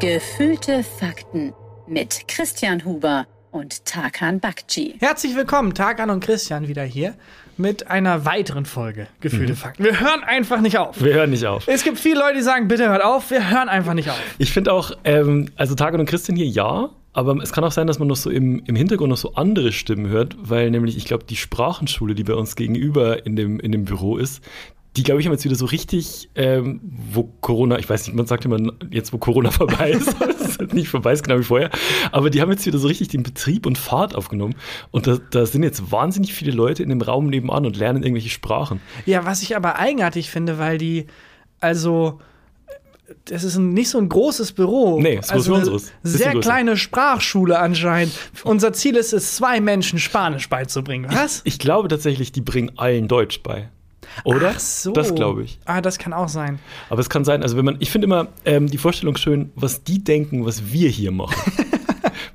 [0.00, 1.52] Gefühlte Fakten
[1.86, 4.96] mit Christian Huber und Tarkan Bakci.
[5.00, 7.14] Herzlich willkommen, Tarkan und Christian wieder hier
[7.56, 9.56] mit einer weiteren Folge Gefühlte Mhm.
[9.56, 9.84] Fakten.
[9.84, 11.02] Wir hören einfach nicht auf.
[11.02, 11.66] Wir hören nicht auf.
[11.66, 13.30] Es gibt viele Leute, die sagen, bitte hört auf.
[13.30, 14.20] Wir hören einfach nicht auf.
[14.38, 17.86] Ich finde auch, ähm, also Tarkan und Christian hier ja, aber es kann auch sein,
[17.86, 21.06] dass man noch so im, im Hintergrund noch so andere Stimmen hört, weil nämlich, ich
[21.06, 24.44] glaube, die Sprachenschule, die bei uns gegenüber in dem, in dem Büro ist,
[24.96, 26.80] die, glaube ich, haben jetzt wieder so richtig, ähm,
[27.12, 28.58] wo Corona, ich weiß nicht, man sagt immer
[28.90, 30.08] jetzt, wo Corona vorbei ist,
[30.40, 31.70] ist halt nicht vorbei ist, genau wie vorher,
[32.12, 34.54] aber die haben jetzt wieder so richtig den Betrieb und Fahrt aufgenommen
[34.90, 38.30] und da, da sind jetzt wahnsinnig viele Leute in dem Raum nebenan und lernen irgendwelche
[38.30, 38.80] Sprachen.
[39.04, 41.06] Ja, was ich aber eigenartig finde, weil die,
[41.60, 42.20] also,
[43.26, 45.00] das ist ein, nicht so ein großes Büro.
[45.00, 45.92] Nee, so also ist eine unseres.
[46.02, 48.12] Sehr kleine Sprachschule anscheinend.
[48.44, 51.06] Unser Ziel ist es, zwei Menschen Spanisch beizubringen.
[51.10, 51.42] Was?
[51.44, 53.68] Ich glaube tatsächlich, die bringen allen Deutsch bei.
[54.24, 54.52] Oder?
[54.54, 54.92] Ach so.
[54.92, 55.58] Das glaube ich.
[55.64, 56.58] Ah, das kann auch sein.
[56.88, 59.84] Aber es kann sein, also wenn man, ich finde immer ähm, die Vorstellung schön, was
[59.84, 61.34] die denken, was wir hier machen.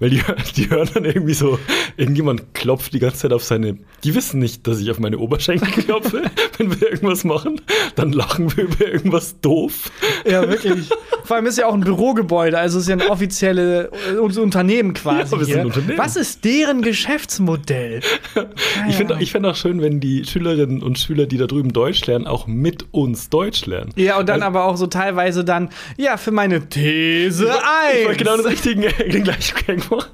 [0.02, 0.22] Weil die,
[0.58, 1.58] die hören dann irgendwie so,
[1.96, 5.72] irgendjemand klopft die ganze Zeit auf seine, die wissen nicht, dass ich auf meine Oberschenkel
[5.84, 6.24] klopfe,
[6.58, 7.62] wenn wir irgendwas machen.
[7.96, 9.92] Dann lachen wir über irgendwas doof.
[10.26, 10.90] Ja, wirklich.
[11.24, 13.90] Vor allem ist ja auch ein Bürogebäude, also es ist ja ein offizielles
[14.38, 15.34] Unternehmen quasi.
[15.34, 15.66] Ja, wir sind hier.
[15.68, 15.98] Unternehmen.
[16.00, 18.02] Was ist deren Geschäftsmodell?
[18.90, 22.06] Ich finde ich find auch schön, wenn die Schülerinnen und Schüler, die da drüben Deutsch
[22.08, 23.92] lernen, auch mit uns Deutsch lernen.
[23.96, 28.10] Ja, und dann Also- aber auch so teilweise dann, ja, für meine These Ich wollte
[28.10, 29.56] 1 genau den richtigen, den gleichen
[29.92, 30.10] Machen.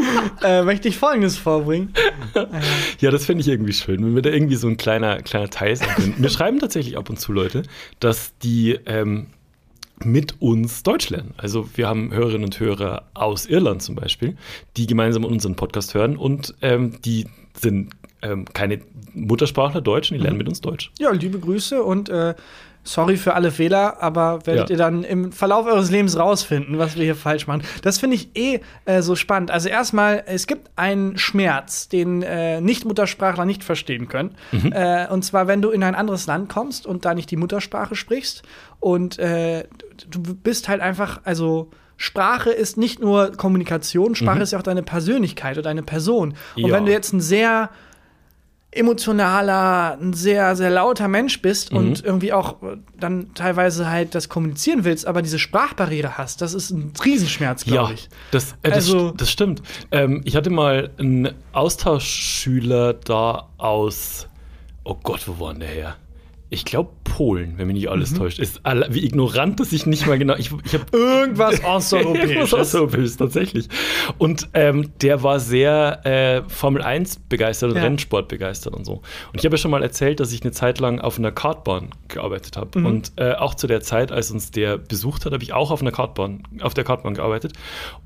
[0.42, 1.92] äh, möchte ich Folgendes vorbringen.
[3.00, 5.76] Ja, das finde ich irgendwie schön, wenn wir da irgendwie so ein kleiner, kleiner Teil
[5.76, 6.14] sein können.
[6.18, 7.62] Mir schreiben tatsächlich ab und zu Leute,
[7.98, 9.26] dass die ähm,
[10.02, 11.34] mit uns Deutsch lernen.
[11.36, 14.36] Also wir haben Hörerinnen und Hörer aus Irland zum Beispiel,
[14.76, 17.90] die gemeinsam unseren Podcast hören und ähm, die sind
[18.22, 18.80] ähm, keine
[19.14, 20.90] Muttersprachler Deutsch und die lernen mit uns Deutsch.
[20.98, 22.34] Ja, liebe Grüße und äh,
[22.82, 24.74] sorry für alle Fehler, aber werdet Ja.
[24.74, 27.62] ihr dann im Verlauf eures Lebens rausfinden, was wir hier falsch machen.
[27.82, 29.50] Das finde ich eh äh, so spannend.
[29.50, 34.34] Also erstmal, es gibt einen Schmerz, den äh, Nicht-Muttersprachler nicht verstehen können.
[34.72, 37.94] Äh, und zwar, wenn du in ein anderes Land kommst und da nicht die Muttersprache
[37.96, 38.42] sprichst
[38.80, 39.64] und äh,
[40.08, 44.82] du bist halt einfach, also Sprache ist nicht nur Kommunikation, Sprache ist ja auch deine
[44.82, 46.34] Persönlichkeit oder deine Person.
[46.56, 46.74] Und Ja.
[46.74, 47.68] wenn du jetzt ein sehr
[48.72, 54.28] emotionaler, ein sehr, sehr lauter Mensch bist und irgendwie auch äh, dann teilweise halt das
[54.28, 58.08] kommunizieren willst, aber diese Sprachbarriere hast, das ist ein Riesenschmerz, glaube Ja, ich.
[58.30, 59.62] das, äh, das, Also- st- das stimmt.
[59.90, 64.28] Ähm, ich hatte mal einen Austauschschüler da aus,
[64.84, 65.96] oh Gott, wo war denn der her?
[66.52, 67.92] Ich glaube Polen, wenn mich nicht Mhm.
[67.92, 68.38] alles täuscht.
[68.40, 70.34] Ist alle, wie ignorant, dass ich nicht mal genau.
[70.36, 72.52] Ich, ich habe Irgendwas Irgendwas Osteuropäisches.
[72.54, 73.68] Osteuropäisches, tatsächlich.
[74.18, 77.82] Und ähm, der war sehr äh, Formel 1 begeistert und Ja.
[77.84, 78.94] Rennsport begeistert und so.
[79.32, 81.90] Und ich habe ja schon mal erzählt, dass ich eine Zeit lang auf einer Kartbahn
[82.08, 82.80] gearbeitet habe.
[82.80, 82.86] Mhm.
[82.86, 85.80] Und äh, auch zu der Zeit, als uns der besucht hat, habe ich auch auf
[85.82, 87.52] einer Kartbahn, auf der Kartbahn gearbeitet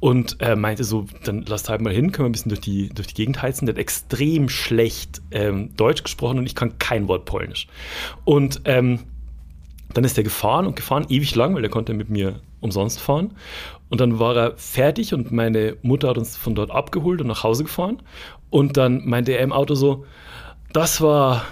[0.01, 2.91] und äh, meinte so, dann lasst halt mal hin, können wir ein bisschen durch die,
[2.91, 3.65] durch die Gegend heizen.
[3.65, 7.69] Der hat extrem schlecht ähm, Deutsch gesprochen und ich kann kein Wort Polnisch.
[8.25, 8.34] Und
[8.65, 9.01] ähm,
[9.93, 13.35] dann ist er gefahren und gefahren ewig lang, weil er konnte mit mir umsonst fahren.
[13.89, 17.45] Und dann war er fertig und meine Mutter hat uns von dort abgeholt und nach
[17.45, 18.03] Hause gefahren.
[18.51, 20.05] Und dann meinte er im Auto so,
[20.73, 21.45] das war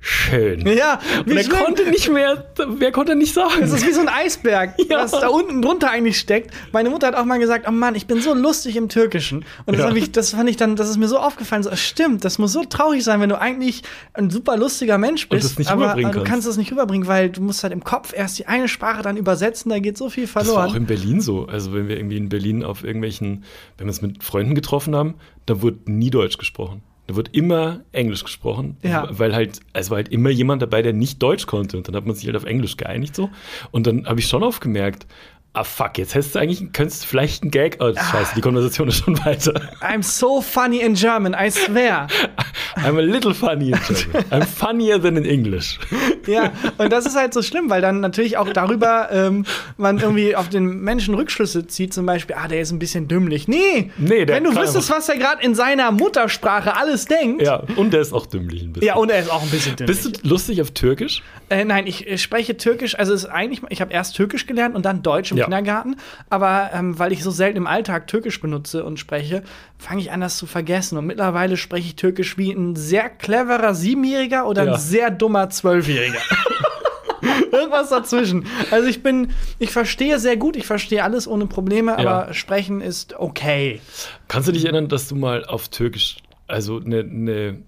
[0.00, 0.66] schön.
[0.66, 3.60] Ja, und er konnte nicht mehr, wer konnte nicht sagen.
[3.60, 4.98] Das ist wie so ein Eisberg, Ja.
[5.02, 6.52] was da unten drunter eigentlich steckt.
[6.72, 9.44] Meine Mutter hat auch mal gesagt, oh Mann, ich bin so lustig im Türkischen.
[9.66, 9.94] Und das, Ja.
[9.96, 11.62] ich, das fand ich dann, das ist mir so aufgefallen.
[11.62, 13.82] So, stimmt, das muss so traurig sein, wenn du eigentlich
[14.14, 16.30] ein super lustiger Mensch bist, aber rüberbringen du kannst.
[16.32, 19.16] kannst das nicht rüberbringen, weil du musst halt im Kopf erst die eine Sprache dann
[19.16, 20.70] übersetzen, da geht so viel Das war verloren.
[20.70, 21.46] auch in Berlin so.
[21.46, 23.44] Also wenn wir irgendwie in Berlin auf irgendwelchen,
[23.76, 25.14] wenn wir uns mit Freunden getroffen haben,
[25.46, 26.82] da wurde nie Deutsch gesprochen.
[27.10, 29.08] Da wird immer Englisch gesprochen, Ja.
[29.10, 32.06] weil halt, es war halt immer jemand dabei, der nicht Deutsch konnte und dann hat
[32.06, 33.30] man sich halt auf Englisch geeinigt so.
[33.72, 35.08] Und dann habe ich schon aufgemerkt,
[35.52, 38.88] ah fuck, jetzt hättest du eigentlich, könntest du vielleicht einen Gag, oh, scheiße, die Konversation
[38.88, 39.52] ist schon weiter.
[39.80, 42.06] I'm so funny in German, I swear.
[42.76, 44.24] I'm a little funny in German.
[44.30, 45.78] I'm funnier than in English.
[46.26, 49.46] Ja, und das ist halt so schlimm, weil dann natürlich auch darüber ähm,
[49.78, 53.48] man irgendwie auf den Menschen Rückschlüsse zieht, zum Beispiel, ah, der ist ein bisschen dümmlich.
[53.48, 57.42] Nee, Nee, wenn du wüsstest, was er gerade in seiner Muttersprache alles denkt.
[57.42, 58.86] Ja, und der ist auch dümmlich ein bisschen.
[58.86, 60.02] Ja, und er ist auch ein bisschen dümmlich.
[60.02, 61.22] Bist du lustig auf Türkisch?
[61.48, 65.02] Äh, nein, ich spreche Türkisch, also ist eigentlich, ich habe erst Türkisch gelernt und dann
[65.02, 65.44] Deutsch im Ja.
[65.46, 65.96] Kindergarten,
[66.30, 69.42] aber ähm, weil ich so selten im Alltag Türkisch benutze und spreche,
[69.78, 70.96] fange ich an, das zu vergessen.
[70.98, 74.72] Und mittlerweile spreche ich Türkisch wie ein sehr cleverer Siebenjähriger oder Ja.
[74.74, 76.20] ein sehr dummer Zwölfjähriger.
[77.52, 78.46] Irgendwas dazwischen.
[78.70, 82.34] Also ich bin, ich verstehe sehr gut, ich verstehe alles ohne Probleme, aber Ja.
[82.34, 83.80] sprechen ist okay.
[84.28, 86.16] Kannst du dich erinnern, dass du mal auf Türkisch,
[86.46, 87.58] also eine, eine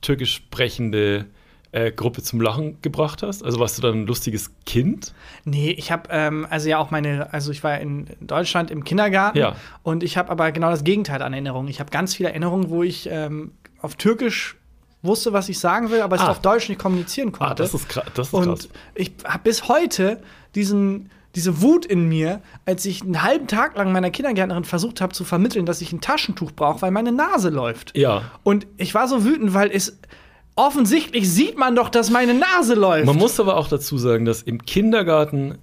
[0.00, 1.26] türkisch sprechende
[1.72, 3.44] äh, Gruppe zum Lachen gebracht hast?
[3.44, 5.14] Also warst du dann ein lustiges Kind?
[5.44, 9.38] Nee, ich habe ähm, also ja auch meine, also ich war in Deutschland im Kindergarten
[9.38, 9.56] Ja.
[9.82, 11.68] und ich habe aber genau das Gegenteil an Erinnerungen.
[11.68, 14.56] Ich habe ganz viele Erinnerungen, wo ich ähm, auf Türkisch
[15.02, 16.30] wusste, was ich sagen will, aber es Ah.
[16.30, 17.52] auf Deutsch nicht kommunizieren konnte.
[17.52, 18.68] Ah, das ist, kra- das ist und krass.
[18.94, 20.20] ich habe bis heute
[20.54, 25.12] diesen diese Wut in mir, als ich einen halben Tag lang meiner Kindergärtnerin versucht habe
[25.12, 27.96] zu vermitteln, dass ich ein Taschentuch brauche, weil meine Nase läuft.
[27.96, 28.22] Ja.
[28.42, 29.96] Und ich war so wütend, weil es
[30.60, 33.06] offensichtlich sieht man doch, dass meine Nase läuft.
[33.06, 35.58] Man muss aber auch dazu sagen, dass im Kindergarten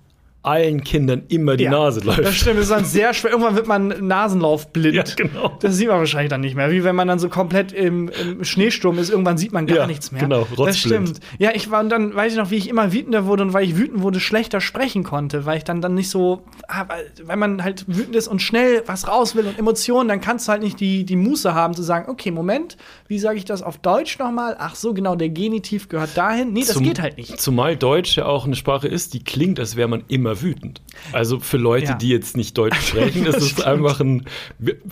[0.47, 2.19] allen Kindern immer die Ja, Nase läuft.
[2.23, 3.31] Das stimmt, es ist dann sehr schwer.
[3.31, 4.95] Irgendwann wird man nasenlaufblind.
[4.95, 5.57] Ja, genau.
[5.59, 6.71] Das sieht man wahrscheinlich dann nicht mehr.
[6.71, 9.87] Wie wenn man dann so komplett im, im Schneesturm ist, irgendwann sieht man gar Ja,
[9.87, 10.21] nichts mehr.
[10.21, 11.09] genau, Das rotzblind.
[11.09, 11.19] stimmt.
[11.39, 13.63] Ja, ich war und dann weiß ich noch, wie ich immer wütender wurde und weil
[13.65, 17.39] ich wütend wurde, schlechter sprechen konnte, weil ich dann dann nicht so, ah, weil- wenn
[17.39, 20.61] man halt wütend ist und schnell was raus will und Emotionen, dann kannst du halt
[20.63, 22.77] nicht die, die Muße haben zu sagen, okay, Moment,
[23.07, 24.55] wie sage ich das auf Deutsch nochmal?
[24.59, 26.53] Ach so, genau, der Genitiv gehört dahin.
[26.53, 27.39] Nee, das Zum- geht halt nicht.
[27.39, 30.81] Zumal Deutsch ja auch eine Sprache ist, die klingt, als wäre man immer wütend.
[31.11, 31.93] Also für Leute, Ja.
[31.95, 34.25] die jetzt nicht Deutsch sprechen, ist es einfach ein.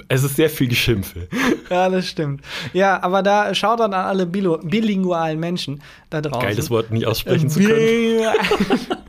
[0.08, 1.28] Es ist sehr viel Geschimpfe.
[1.70, 2.42] Ja, das stimmt.
[2.74, 6.42] Ja, aber da schaut dann an alle bilingualen Menschen da draußen.
[6.48, 8.26] Geil, das Wort nicht aussprechen zu können.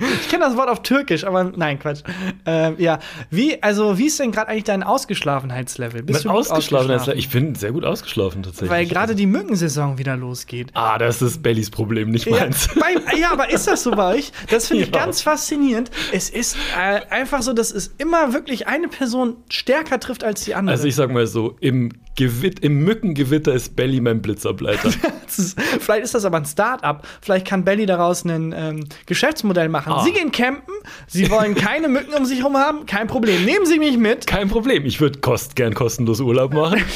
[0.00, 2.02] Ich kenne das Wort auf Türkisch, aber nein, Quatsch.
[2.46, 2.98] Ähm, ja,
[3.30, 6.02] wie, also, wie ist denn gerade eigentlich dein Ausgeschlafenheitslevel?
[6.02, 7.18] Bist Mein du gut ausgeschlafen, ausgeschlafen?
[7.18, 8.70] ich bin sehr gut ausgeschlafen tatsächlich.
[8.70, 10.70] Weil gerade die Mückensaison wieder losgeht.
[10.74, 12.68] Ah, das ist Bellys Problem, nicht Ja, meins.
[12.78, 14.32] bei, ja, aber ist das so bei euch?
[14.48, 15.04] Das finde ich Ja.
[15.04, 15.90] ganz faszinierend.
[16.12, 20.54] Es ist äh, einfach so, dass es immer wirklich eine Person stärker trifft als die
[20.54, 20.74] andere.
[20.74, 24.90] Also ich sag mal so, im, Gewitt, im Mückengewitter ist Belly mein Blitzableiter.
[25.30, 27.06] Ist, vielleicht ist das aber ein Start-up.
[27.22, 29.89] Vielleicht kann Belly daraus ein ähm, Geschäftsmodell machen.
[29.92, 30.04] Ah.
[30.04, 30.74] Sie gehen campen,
[31.06, 33.44] Sie wollen keine Mücken um sich herum haben, kein Problem.
[33.44, 34.26] Nehmen Sie mich mit.
[34.26, 36.82] Kein Problem, ich würde kost, gern kostenlos Urlaub machen.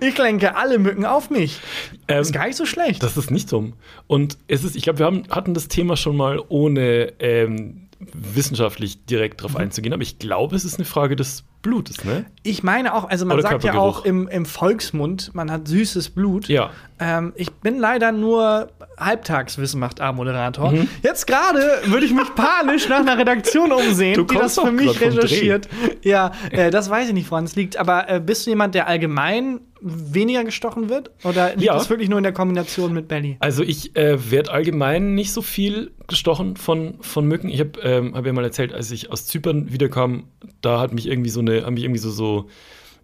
[0.00, 1.60] Ich lenke alle Mücken auf mich.
[2.08, 3.02] Ähm, ist gar nicht so schlecht.
[3.02, 3.74] Das ist nicht dumm.
[4.06, 9.04] Und es ist, ich glaube, wir haben, hatten das Thema schon mal ohne ähm, wissenschaftlich
[9.06, 9.46] direkt Mhm.
[9.46, 12.26] drauf einzugehen, aber ich glaube, es ist eine Frage des Blutes, ne?
[12.42, 16.10] ich meine auch, also man Oder sagt ja auch im, im Volksmund, man hat süßes
[16.10, 16.46] Blut.
[16.46, 16.68] Ja.
[17.00, 18.68] Ähm, ich bin leider nur
[18.98, 20.72] Halbtagswissen macht A-Moderator.
[20.72, 20.88] Mhm.
[21.02, 25.00] Jetzt gerade würde ich mich panisch nach einer Redaktion umsehen, Du die das für mich
[25.00, 25.68] recherchiert.
[26.02, 27.78] Ja, äh, das weiß ich nicht, woran es liegt.
[27.78, 31.10] Aber äh, bist du jemand, der allgemein weniger gestochen wird?
[31.24, 31.74] Oder liegt Ja.
[31.74, 33.36] das wirklich nur in der Kombination mit Belly?
[33.40, 37.48] Also ich äh, werde allgemein nicht so viel gestochen von, von Mücken.
[37.48, 40.24] Ich habe ähm, hab ja mal erzählt, als ich aus Zypern wiederkam,
[40.62, 42.48] da hat mich irgendwie so eine, haben mich irgendwie so, so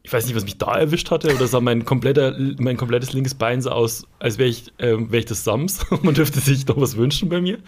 [0.02, 3.34] ich weiß nicht, was mich da erwischt hatte, oder sah mein, kompletter, mein komplettes linkes
[3.34, 5.84] Bein so aus, als wäre ich, ähm, wär ich das Sams.
[6.02, 7.58] Man dürfte sich noch was wünschen bei mir.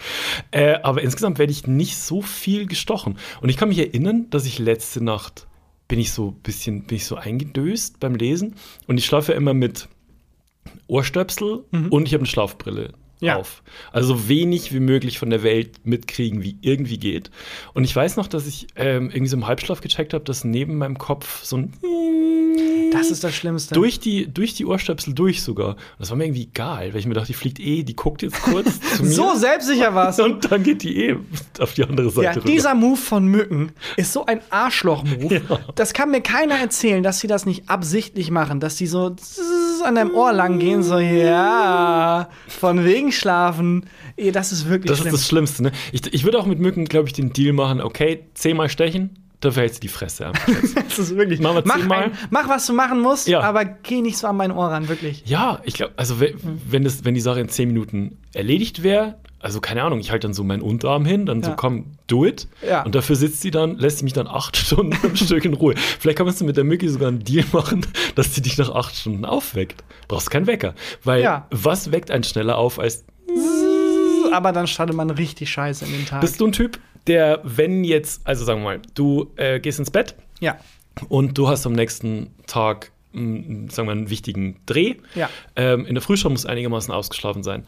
[0.51, 3.19] Äh, aber insgesamt werde ich nicht so viel gestochen.
[3.43, 5.47] Und ich kann mich erinnern, dass ich letzte Nacht
[5.93, 8.55] bin ich so bisschen, bin ich so eingedöst beim Lesen.
[8.87, 9.91] Und ich schlafe ja immer mit
[10.87, 13.37] Ohrstöpsel und ich habe eine Schlafbrille Ja.
[13.37, 13.63] auf.
[13.93, 17.31] Also so wenig wie möglich von der Welt mitkriegen, wie irgendwie geht.
[17.73, 20.77] Und ich weiß noch, dass ich ähm, irgendwie so im Halbschlaf gecheckt habe, dass neben
[20.79, 21.73] meinem Kopf so ein
[22.93, 23.75] Das ist das Schlimmste.
[23.75, 25.71] durch die, durch die Ohrstöpsel durch sogar.
[25.71, 28.23] Und das war mir irgendwie egal, weil ich mir dachte, die fliegt eh, die guckt
[28.23, 29.11] jetzt kurz zu mir.
[29.11, 30.25] so selbstsicher warst du.
[30.25, 31.17] und dann geht die eh
[31.59, 32.49] auf die andere Ja, Seite rüber.
[32.51, 35.41] dieser Move von Mücken ist so ein Arschloch-Move.
[35.49, 35.61] Ja.
[35.77, 39.15] Das kann mir keiner erzählen, dass sie das nicht absichtlich machen, dass die so
[39.85, 43.87] an deinem Ohr lang gehen, so, ja, von wegen schlafen.
[44.17, 45.15] Eh, Das ist wirklich Das schlimm.
[45.15, 45.73] ist das Schlimmste, ne?
[45.93, 49.63] Ich, ich würde auch mit Mücken, glaube ich, den Deal machen, okay, zehnmal stechen, dafür
[49.63, 50.39] hältst du die Fresse ab.
[50.89, 51.41] Das ist wirklich.
[51.41, 53.41] Mach, ein, mach, was du machen musst, Ja.
[53.41, 55.23] aber geh nicht so an mein Ohr ran, wirklich.
[55.27, 56.35] ja, ich glaube, also we-
[56.69, 60.27] wenn, das, wenn die Sache in zehn Minuten erledigt wäre, also keine Ahnung, ich halte
[60.29, 61.57] dann so meinen Unterarm hin, dann so Ja.
[61.57, 62.47] komm, do it.
[62.67, 62.85] Ja.
[62.85, 65.75] Und dafür sitzt sie dann, lässt sie mich dann acht Stunden am Stück in Ruhe.
[65.77, 67.85] Vielleicht kannst du mit der Mücke sogar einen Deal machen,
[68.15, 69.85] dass sie dich nach acht Stunden aufweckt.
[70.09, 70.75] Brauchst keinen Wecker.
[71.05, 71.47] Weil Ja.
[71.51, 73.05] was weckt einen schneller auf als
[74.33, 76.21] Aber dann startet man richtig scheiße in den Tag.
[76.21, 79.91] Bist du ein Typ, der, wenn jetzt, also sagen wir mal, du äh, gehst ins
[79.91, 80.57] Bett ja.
[81.09, 84.95] und du hast am nächsten Tag, sagen wir, einen wichtigen Dreh.
[85.15, 85.29] Ja.
[85.57, 87.67] Ähm, in der Frühschau muss einigermaßen ausgeschlafen sein.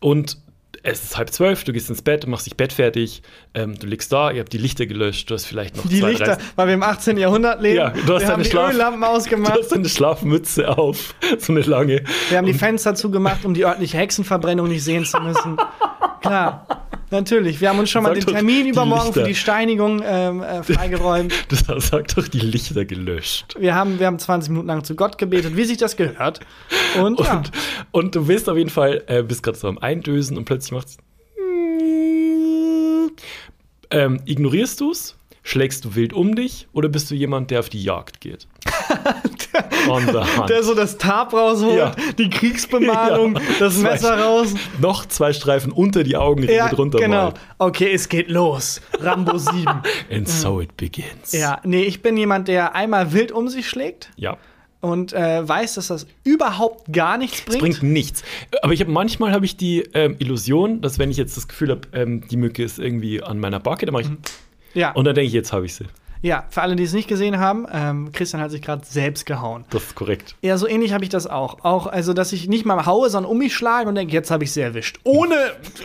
[0.00, 0.38] Und
[0.82, 3.22] es ist halb zwölf, du gehst ins Bett, machst dich bettfertig,
[3.54, 6.10] ähm, du liegst da, ihr habt die Lichter gelöscht, du hast vielleicht noch Die zwei,
[6.10, 7.16] Lichter, weil wir im 18.
[7.16, 7.76] Jahrhundert leben.
[7.76, 9.58] Ja, du hast wir haben deine die Schlaf- Öllampen Du ausgemacht.
[9.58, 12.02] hast eine Schlafmütze auf, so eine lange.
[12.28, 15.56] Wir haben die Fenster zugemacht, um die örtliche Hexenverbrennung nicht sehen zu müssen.
[16.20, 17.60] Klar, natürlich.
[17.60, 19.28] Wir haben uns schon mal den Termin übermorgen für Lichter.
[19.28, 21.32] die Steinigung ähm, äh, freigeräumt.
[21.48, 23.54] Du sagst doch die Lichter gelöscht.
[23.58, 26.40] Wir haben, wir haben 20 Minuten lang zu Gott gebetet, wie sich das gehört.
[27.00, 27.36] Und, ja.
[27.36, 27.50] Und,
[27.92, 30.96] und du bist auf jeden Fall, äh, bist gerade so am Eindösen und plötzlich macht's.
[33.90, 35.16] Ähm, ignorierst du's?
[35.42, 38.48] Schlägst du wild um dich oder bist du jemand, der auf die Jagd geht?
[39.88, 40.48] Hunt.
[40.48, 41.92] Der so das Tarp rausholt, Ja.
[42.18, 43.40] die Kriegsbemalung, Ja.
[43.60, 44.54] das Messer raus.
[44.80, 47.24] Noch zwei Streifen unter die Augenringe Ja, drunter genau.
[47.24, 47.36] malt.
[47.58, 48.80] Okay, es geht los.
[49.00, 49.64] Rambo 7.
[50.10, 51.32] And so it begins.
[51.32, 54.36] ja, nee, ich bin jemand, der einmal wild um sich schlägt Ja.
[54.80, 57.60] und äh, weiß, dass das überhaupt gar nichts bringt.
[57.60, 58.22] bringt nichts.
[58.62, 61.70] Aber ich habe manchmal habe ich die ähm, Illusion, dass wenn ich jetzt das Gefühl
[61.70, 64.08] habe, ähm, die Mücke ist irgendwie an meiner Backe, dann mache ich
[64.80, 64.92] ja.
[64.92, 65.84] und dann denke ich, jetzt habe ich sie.
[66.24, 69.66] Ja, für alle, die es nicht gesehen haben, ähm, Christian hat sich gerade selbst gehauen.
[69.68, 70.36] Das ist korrekt.
[70.40, 71.62] Ja, so ähnlich habe ich das auch.
[71.62, 74.42] Auch, also, dass ich nicht mal haue, sondern um mich schlage und denke, jetzt habe
[74.42, 74.98] ich sie erwischt.
[75.04, 75.34] Ohne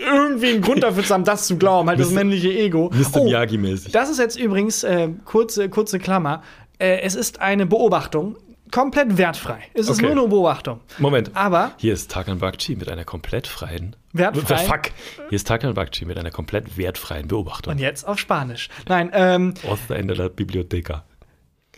[0.02, 2.90] irgendwie einen Grund dafür zu haben, das zu glauben, halt das männliche Ego.
[2.94, 3.20] Mr.
[3.20, 3.92] Oh, Miyagi-mäßig.
[3.92, 6.42] das ist jetzt übrigens, äh, kurze, kurze Klammer,
[6.78, 8.38] äh, es ist eine Beobachtung,
[8.72, 9.60] komplett wertfrei.
[9.74, 10.14] Es ist Okay.
[10.14, 10.80] nur eine Beobachtung.
[10.98, 11.32] Moment.
[11.36, 13.96] Aber Hier ist Takan Bakchi mit einer komplett freien.
[14.14, 14.58] Wertfrei?
[14.58, 14.82] Fuck.
[15.30, 17.74] Hier ist Takan Bakchi mit einer komplett wertfreien Beobachtung.
[17.74, 18.70] und jetzt auf Spanisch.
[18.88, 21.04] Nein, ähm, Ostende der Bibliotheca.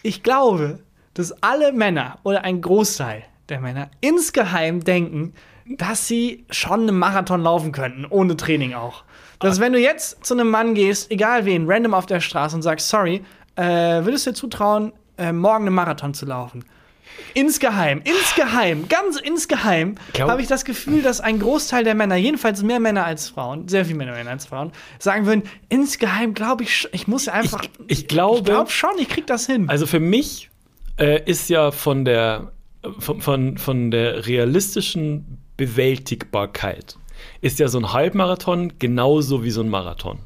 [0.03, 0.79] ich glaube,
[1.13, 5.33] dass alle Männer oder ein Großteil der Männer insgeheim denken,
[5.77, 9.03] dass sie schon einen Marathon laufen könnten, ohne Training auch.
[9.39, 12.61] Dass wenn du jetzt zu einem Mann gehst, egal wen, random auf der Straße und
[12.61, 13.23] sagst, sorry,
[13.55, 13.63] äh,
[14.05, 16.63] würdest du dir zutrauen, äh, morgen einen Marathon zu laufen?
[17.33, 22.61] Insgeheim, insgeheim, ganz insgeheim Glaub- habe ich das Gefühl, dass ein Großteil der Männer, jedenfalls
[22.61, 26.87] mehr Männer als Frauen, sehr viel mehr Männer als Frauen, sagen würden, insgeheim glaube ich,
[26.91, 27.63] ich muss einfach.
[27.87, 29.69] ich glaube- ich glaube schon, ich krieg das hin.
[29.69, 30.49] Also für mich
[30.97, 32.51] äh, ist ja von der,
[32.99, 36.97] von, von, von der realistischen Bewältigbarkeit
[37.41, 40.19] ist ja so ein Halbmarathon genauso wie so ein Marathon.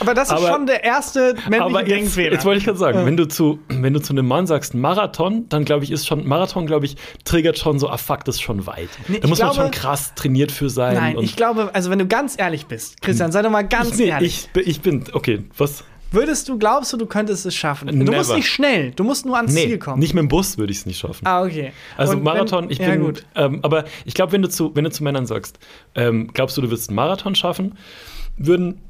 [0.00, 3.06] Aber das ist Aber- schon der erste männliche Aber jetzt, jetzt wollte ich gerade sagen,
[3.06, 6.26] wenn, du zu, wenn du zu einem Mann sagst Marathon, dann glaube ich, ist schon,
[6.26, 8.88] Marathon, glaube ich, triggert schon so, ah fuck, das ist schon weit.
[9.08, 10.94] Nee, da ich muss man glaube- schon krass trainiert für sein.
[10.94, 14.06] Nein, ich glaube, also wenn du ganz ehrlich bist, Christian, sei doch mal ganz nee,
[14.06, 14.44] ehrlich.
[14.46, 15.84] ich, bin- ich bin, okay, was?
[16.12, 17.88] Würdest du, glaubst du, du könntest es schaffen?
[17.88, 18.16] Du Never.
[18.18, 19.98] musst nicht schnell, du musst nur ans Nee, Ziel kommen.
[19.98, 21.26] nicht mit dem Bus würde ich es nicht schaffen.
[21.26, 21.72] ah, okay.
[21.96, 23.24] Also Und Marathon, wenn, ich ja, bin, gut.
[23.34, 25.58] Ähm, aber ich glaube, wenn du zu, wenn du zu Männern sagst,
[25.96, 27.74] ähm, glaubst du, du wirst einen Marathon schaffen,
[28.36, 28.80] würden,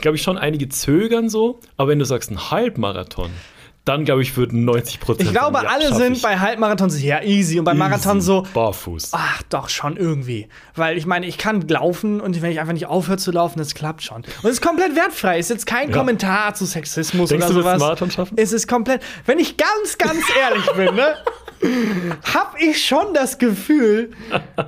[0.00, 1.60] glaube ich, schon einige zögern so.
[1.76, 3.30] Aber wenn du sagst einen Halbmarathon,
[3.84, 5.28] dann glaube ich, würden 90 Prozent.
[5.28, 9.10] Ich glaube, alle sind bei Halbmarathons ja easy und bei Marathon so, barfuß.
[9.12, 10.48] ach doch, schon irgendwie.
[10.74, 13.74] Weil ich meine, ich kann laufen und wenn ich einfach nicht aufhöre zu laufen, das
[13.76, 14.16] klappt schon.
[14.22, 15.38] Und es ist komplett wertfrei.
[15.38, 15.96] Es ist jetzt kein Ja.
[15.98, 17.72] Kommentar zu Sexismus Denkst oder du, du sowas.
[17.74, 18.34] einen Marathon schaffen?
[18.36, 19.02] Es ist komplett.
[19.24, 21.14] Wenn ich ganz, ganz ehrlich bin, ne?
[22.34, 24.10] Hab ich schon das Gefühl,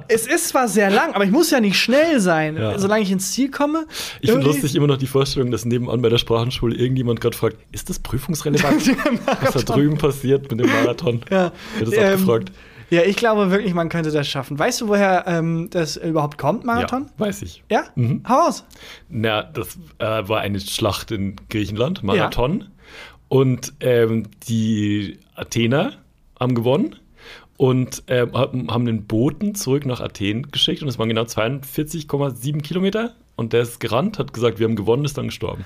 [0.08, 2.78] es ist zwar sehr lang, aber ich muss ja nicht schnell sein, Ja.
[2.78, 3.86] solange ich ins Ziel komme.
[4.20, 7.56] Ich finde lustig immer noch die Vorstellung, dass nebenan bei der Sprachenschule irgendjemand gerade fragt,
[7.72, 8.96] ist das prüfungsrelevant?
[9.42, 11.20] Was da drüben passiert mit dem Marathon?
[11.30, 11.52] Ja.
[11.78, 12.52] Wird das Ähm, abgefragt?
[12.90, 14.58] Ja, ich glaube wirklich, man könnte das schaffen.
[14.58, 17.10] Weißt du, woher ähm, das überhaupt kommt, Marathon?
[17.18, 17.62] Ja, weiß ich.
[17.70, 17.84] Ja?
[17.96, 18.22] Mhm.
[18.26, 18.64] Hau raus.
[19.10, 22.64] Na, das äh, war eine Schlacht in Griechenland, Marathon.
[23.28, 25.92] Und ähm, die Athener
[26.38, 26.96] haben gewonnen
[27.56, 33.14] und ähm, haben einen Boten zurück nach Athen geschickt und es waren genau 42,7 Kilometer.
[33.36, 35.64] Und der ist gerannt, hat gesagt, wir haben gewonnen, ist dann gestorben.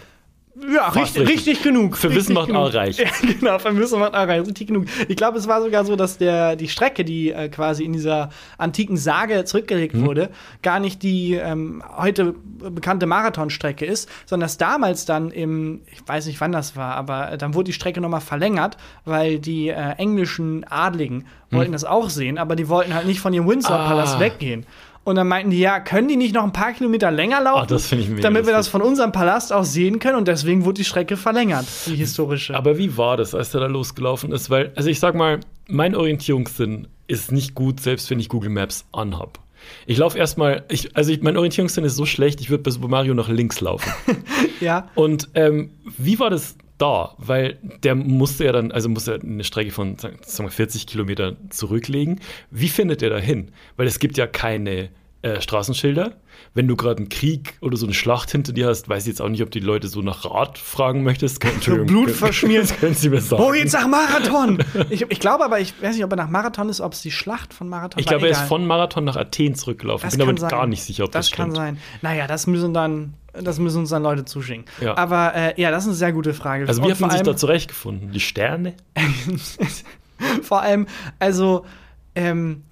[0.72, 1.28] Ja, richtig, richtig.
[1.28, 1.96] richtig genug.
[1.96, 2.74] Für Wissen macht genug.
[2.74, 2.98] A reich.
[3.02, 3.06] Ja,
[3.38, 4.46] genau, für Wissen macht A reich.
[4.46, 4.86] Richtig genug.
[5.08, 8.30] Ich glaube, es war sogar so, dass der, die Strecke, die äh, quasi in dieser
[8.58, 10.06] antiken Sage zurückgelegt Mhm.
[10.06, 10.30] wurde,
[10.62, 12.34] gar nicht die ähm, heute
[12.70, 17.32] bekannte Marathonstrecke ist, sondern dass damals dann im, ich weiß nicht wann das war, aber
[17.32, 22.08] äh, dann wurde die Strecke nochmal verlängert, weil die äh, englischen Adligen wollten das auch
[22.08, 24.16] sehen, aber die wollten halt nicht von ihrem Windsor-Palast.
[24.16, 24.20] Ah.
[24.20, 24.64] weggehen.
[25.04, 27.62] Und dann meinten die, ja, können die nicht noch ein paar Kilometer länger laufen?
[27.62, 30.28] Ah, das finde ich mega Damit wir das von unserem Palast aus sehen können und
[30.28, 32.56] deswegen wurde die Strecke verlängert, die historische.
[32.56, 34.48] Aber wie war das, als der da losgelaufen ist?
[34.48, 38.84] Weil, also ich sag mal, mein Orientierungssinn ist nicht gut, selbst wenn ich Google Maps
[38.92, 39.40] anhab.
[39.86, 42.88] Ich laufe erstmal, ich, also ich, mein Orientierungssinn ist so schlecht, ich würde bei Super
[42.88, 43.92] Mario nach links laufen.
[44.60, 44.88] ja.
[44.94, 47.14] Und ähm, wie war das da?
[47.18, 51.36] Weil der musste ja dann, also musste er eine Strecke von sagen wir, 40 Kilometern
[51.50, 52.20] zurücklegen.
[52.50, 53.52] Wie findet er da hin?
[53.76, 54.90] Weil es gibt ja keine
[55.22, 56.14] äh, Straßenschilder.
[56.54, 59.20] Wenn du gerade einen Krieg oder so eine Schlacht hinter dir hast, weiß ich jetzt
[59.22, 61.38] auch nicht, ob die Leute so nach Rat fragen möchtest.
[61.86, 62.76] Blut verschmiert.
[62.80, 63.40] Können Sie mir sagen?
[63.42, 64.58] Oh, jetzt nach Marathon!
[64.90, 67.12] ich, ich glaube aber, ich weiß nicht, ob er nach Marathon ist, ob es die
[67.12, 68.14] Schlacht von Marathon Ich war.
[68.14, 70.04] glaube, er ist von Marathon nach Athen zurückgelaufen.
[70.08, 70.50] Das Bin aber kann sein.
[70.50, 71.56] gar nicht sicher, ob das, Das kann stimmt.
[71.56, 71.78] sein.
[72.02, 74.64] Naja, das müssen dann, das müssen uns dann Leute zuschicken.
[74.80, 74.96] Ja.
[74.96, 76.66] Aber äh, ja, das ist eine sehr gute Frage.
[76.66, 78.12] Also, wie hat man sich da zurechtgefunden?
[78.12, 78.74] Die Sterne?
[80.42, 80.86] Vor allem,
[81.18, 81.64] also,
[82.14, 82.62] ähm,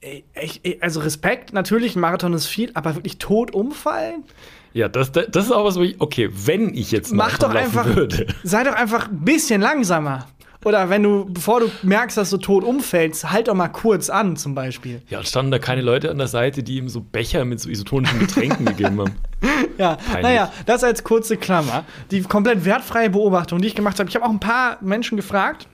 [0.00, 4.24] ich, ich, also Respekt, natürlich, ein Marathon ist viel, aber wirklich tot umfallen?
[4.72, 7.54] Ja, das, das das ist auch was, wo ich, okay, wenn ich jetzt Mach doch
[7.54, 8.26] einfach, würde.
[8.42, 10.26] sei doch einfach ein bisschen langsamer.
[10.64, 14.36] Oder wenn du, bevor du merkst, dass du tot umfällst, halt doch mal kurz an,
[14.36, 15.02] zum Beispiel.
[15.08, 17.70] Ja, und standen da keine Leute an der Seite, die ihm so Becher mit so
[17.70, 19.14] isotonischen Getränken gegeben haben.
[19.78, 20.22] Ja, Peinlich.
[20.24, 21.84] naja, das als kurze Klammer.
[22.10, 24.08] Die komplett wertfreie Beobachtung, die ich gemacht habe.
[24.08, 25.68] Ich habe auch ein paar Menschen gefragt.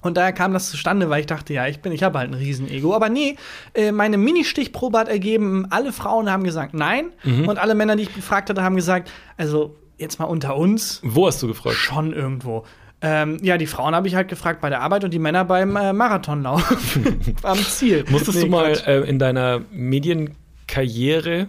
[0.00, 2.34] Und daher kam das zustande, weil ich dachte, ja, ich bin, ich habe halt ein
[2.34, 2.94] Riesenego.
[2.94, 3.36] Aber nee,
[3.74, 7.06] äh, meine Mini-Stichprobe hat ergeben, alle Frauen haben gesagt nein.
[7.24, 7.46] Mhm.
[7.48, 11.26] Und alle Männer, die ich befragt hatte, haben gesagt, also jetzt mal unter uns, Wo
[11.26, 11.76] hast du gefragt?
[11.76, 12.64] schon irgendwo.
[13.06, 15.76] Ähm, ja, die Frauen habe ich halt gefragt bei der Arbeit und die Männer beim
[15.76, 16.98] äh, Marathonlauf
[17.42, 18.04] am Ziel.
[18.08, 21.48] Musstest Nee, du mal äh, in deiner Medienkarriere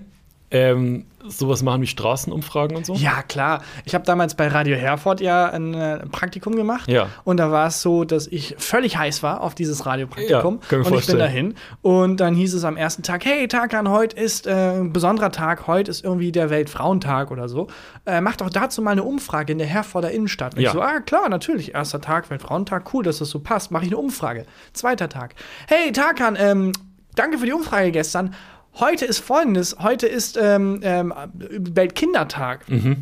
[0.55, 2.93] ähm, sowas machen wie Straßenumfragen und so?
[2.93, 3.61] Ja, klar.
[3.83, 6.87] Ich habe damals bei Radio Herford ja ein äh, Praktikum gemacht.
[6.89, 7.07] Ja.
[7.23, 10.59] Und da war es so, dass ich völlig heiß war auf dieses Radiopraktikum.
[10.71, 11.55] Ja, und ich bin dahin.
[11.81, 15.67] Und dann hieß es am ersten Tag: Hey, Takan, heute ist äh, ein besonderer Tag.
[15.67, 17.67] Heute ist irgendwie der Weltfrauentag oder so.
[18.05, 20.55] Äh, mach doch dazu mal eine Umfrage in der Herforder Innenstadt.
[20.55, 20.69] Und Ja.
[20.69, 21.73] ich so: Ah, klar, natürlich.
[21.73, 22.93] Erster Tag, Weltfrauentag.
[22.93, 23.71] Cool, dass das so passt.
[23.71, 24.45] Mache ich eine Umfrage.
[24.73, 25.33] Zweiter Tag:
[25.67, 26.71] Hey, Takan, ähm,
[27.15, 28.33] danke für die Umfrage gestern.
[28.79, 32.69] Heute ist folgendes: Heute ist ähm, ähm, Weltkindertag.
[32.69, 32.97] Mhm.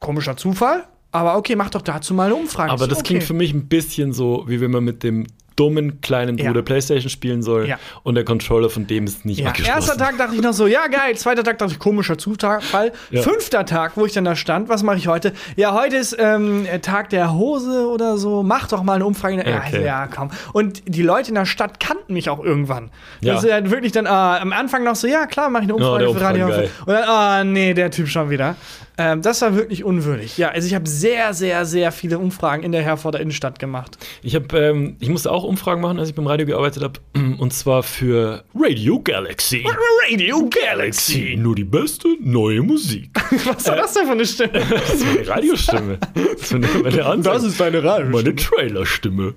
[0.00, 2.70] Komischer Zufall, aber okay, mach doch dazu mal eine Umfrage.
[2.70, 3.26] Aber so, das klingt okay.
[3.26, 5.26] für mich ein bisschen so, wie wenn man mit dem
[5.58, 6.46] dummen kleinen Ja.
[6.46, 7.78] Bruder Playstation spielen soll Ja.
[8.02, 9.74] und der Controller von dem ist nicht Ja, abgeschlossen.
[9.76, 11.16] erster Tag dachte ich noch so, ja geil.
[11.16, 12.92] Zweiter Tag dachte ich, komischer Zufall.
[13.10, 13.22] Ja.
[13.22, 15.32] Fünfter Tag, wo ich dann da stand, was mache ich heute?
[15.56, 18.42] Ja, heute ist ähm, Tag der Hose oder so.
[18.42, 19.36] Mach doch mal eine Umfrage.
[19.36, 19.60] Ja, Okay.
[19.64, 20.30] also, ja, komm.
[20.52, 22.90] Und die Leute in der Stadt kannten mich auch irgendwann.
[23.20, 23.34] Ja.
[23.34, 25.74] Das ist halt wirklich dann äh, am Anfang noch so, ja klar, mache ich eine
[25.82, 26.46] Oh, Umfrage für Radio.
[26.46, 28.54] Umfragen, Und dann, ah nee, der Typ schon wieder.
[28.98, 30.36] Ähm, das war wirklich unwürdig.
[30.38, 33.96] Ja, also ich habe sehr, sehr, sehr viele Umfragen in der Herforder Innenstadt gemacht.
[34.22, 37.00] Ich habe, ähm, ich musste auch Umfragen machen, als ich beim Radio gearbeitet habe,
[37.38, 39.64] und zwar für Radio Galaxy.
[40.10, 43.10] Radio Galaxy, nur die beste neue Musik.
[43.44, 44.48] Was war das denn für eine Stimme?
[44.68, 45.98] Das ist meine Radiostimme.
[46.14, 47.46] Das ist meine, meine Ansage.
[47.46, 48.10] ist deine Radio.
[48.10, 49.34] Meine Trailerstimme.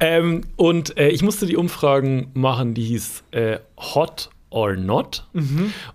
[0.00, 5.26] Ähm, und äh, ich musste die Umfragen machen, die hieß äh, Hot or Not.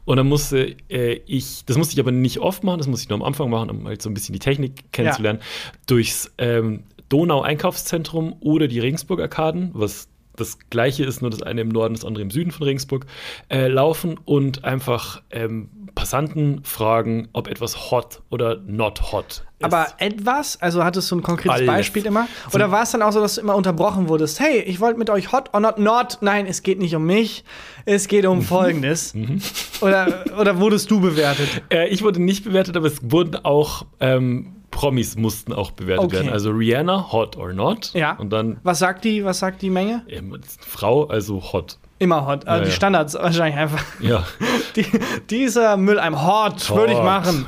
[0.06, 3.10] Und dann musste äh, ich, das musste ich aber nicht oft machen, das musste ich
[3.10, 5.40] nur am Anfang machen, um halt so ein bisschen die Technik kennenzulernen,
[5.88, 11.94] durchs ähm, Donau-Einkaufszentrum oder die Regensburg-Arkaden, was das gleiche ist, nur das eine im Norden,
[11.94, 13.06] das andere im Süden von Regensburg,
[13.50, 19.66] äh, laufen und einfach ähm, Passanten fragen, ob etwas hot oder not hot ist.
[19.66, 21.68] Aber etwas, also hattest du ein konkretes Alles.
[21.68, 22.28] Beispiel immer?
[22.54, 24.40] Oder war es dann auch so, dass du immer unterbrochen wurdest?
[24.40, 26.18] Hey, ich wollte mit euch hot or not not.
[26.22, 27.44] Nein, es geht nicht um mich,
[27.86, 28.30] es geht Mhm.
[28.32, 29.14] um Folgendes.
[29.82, 31.48] oder, oder wurdest du bewertet?
[31.72, 36.14] Äh, ich wurde nicht bewertet, aber es wurden auch ähm, Promis mussten auch bewertet Okay.
[36.16, 36.30] werden.
[36.30, 37.92] Also Rihanna, hot or not.
[37.94, 38.14] Ja.
[38.18, 40.04] Und dann Was sagt die, was sagt die Menge?
[40.08, 41.78] ähm, Frau, also hot.
[42.02, 42.48] Immer hot.
[42.48, 42.76] Also Ja, die ja.
[42.76, 43.84] Standards wahrscheinlich einfach.
[44.02, 44.26] Ja.
[44.78, 44.86] Die,
[45.30, 47.04] dieser Mülleimer hot, würde ich Hot.
[47.04, 47.46] machen.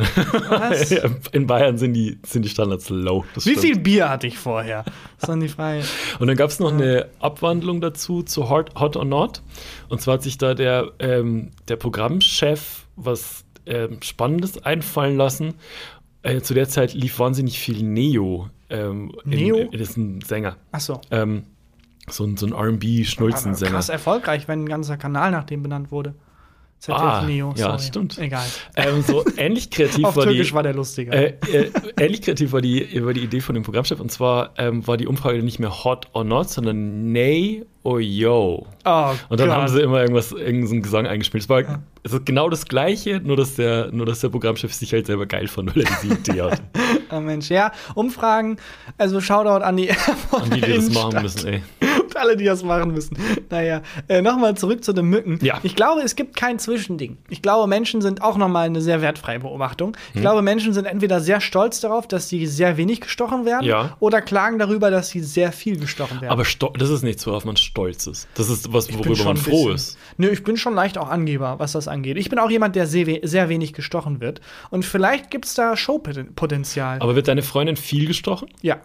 [0.50, 0.92] Was?
[1.32, 3.24] In Bayern sind die, sind die Standards low.
[3.36, 3.60] Wie stimmt.
[3.62, 4.84] viel Bier hatte ich vorher?
[4.84, 5.84] Das ist dann die Frage.
[6.20, 9.42] Und dann gab es noch eine Abwandlung dazu zu Hot, Hot or Not.
[9.88, 15.54] Und zwar hat sich da der, ähm, der Programmchef was ähm, Spannendes einfallen lassen.
[16.24, 18.50] Äh, zu der Zeit lief wahnsinnig viel Neo.
[18.70, 19.70] Ähm, in- Neo?
[19.72, 20.58] das ist ein Sänger.
[20.74, 21.00] Achso.
[21.10, 21.44] Ähm,
[22.10, 23.72] so ein, so ein RB-Schnulzensänger.
[23.72, 26.14] Krass erfolgreich, wenn ein ganzer Kanal nach dem benannt wurde.
[26.80, 27.80] ZDF Ah, Neo, ja, sorry.
[27.82, 28.18] stimmt.
[28.18, 28.44] Egal.
[28.76, 30.54] Ähm, so ähnlich kreativ Auf war Türkisch die.
[30.54, 31.14] war der lustiger.
[31.14, 34.02] Äh, äh, ähnlich kreativ war die, war die Idee von dem Programmchef.
[34.02, 38.68] Und zwar ähm, war die Umfrage nicht mehr hot or not, sondern nay or yo.
[38.86, 39.58] oh, Und dann Gott.
[39.58, 41.44] haben sie immer irgendwas, irgendeinen Gesang eingespielt.
[41.44, 41.62] Es war
[42.04, 45.26] es ist genau das Gleiche, nur dass, der, nur dass der Programmchef sich halt selber
[45.26, 46.62] geil fand, weil er diese Idee hatte.
[47.12, 48.58] Oh Mensch, ja, Umfragen,
[48.98, 51.64] also Shoutout an die An die, die das machen müssen, ey.
[52.14, 53.18] Und alle, die das machen müssen.
[53.50, 55.38] Naja, äh, nochmal zurück zu den Mücken.
[55.44, 55.60] Ja.
[55.62, 57.18] Ich glaube, es gibt kein Zwischending.
[57.30, 59.90] Ich glaube, Menschen sind auch nochmal eine sehr wertfreie Beobachtung.
[59.90, 59.96] Hm.
[60.16, 63.96] Ich glaube, Menschen sind entweder sehr stolz darauf, dass sie sehr wenig gestochen werden, Ja.
[64.00, 66.32] oder klagen darüber, dass sie sehr viel gestochen werden.
[66.32, 66.44] Aber
[66.80, 68.28] das ist nichts, worauf man stolz ist.
[68.34, 69.98] Das ist was, worüber man froh bisschen- ist.
[70.18, 72.18] Nö, ich bin schon leicht auch Angeber, was das angeht.
[72.18, 74.42] Ich bin auch jemand, der sehr, we sehr wenig gestochen wird.
[74.72, 77.00] Und vielleicht gibt es da Showpotenzial.
[77.02, 78.50] Aber wird deine Freundin viel gestochen?
[78.62, 78.78] Ja.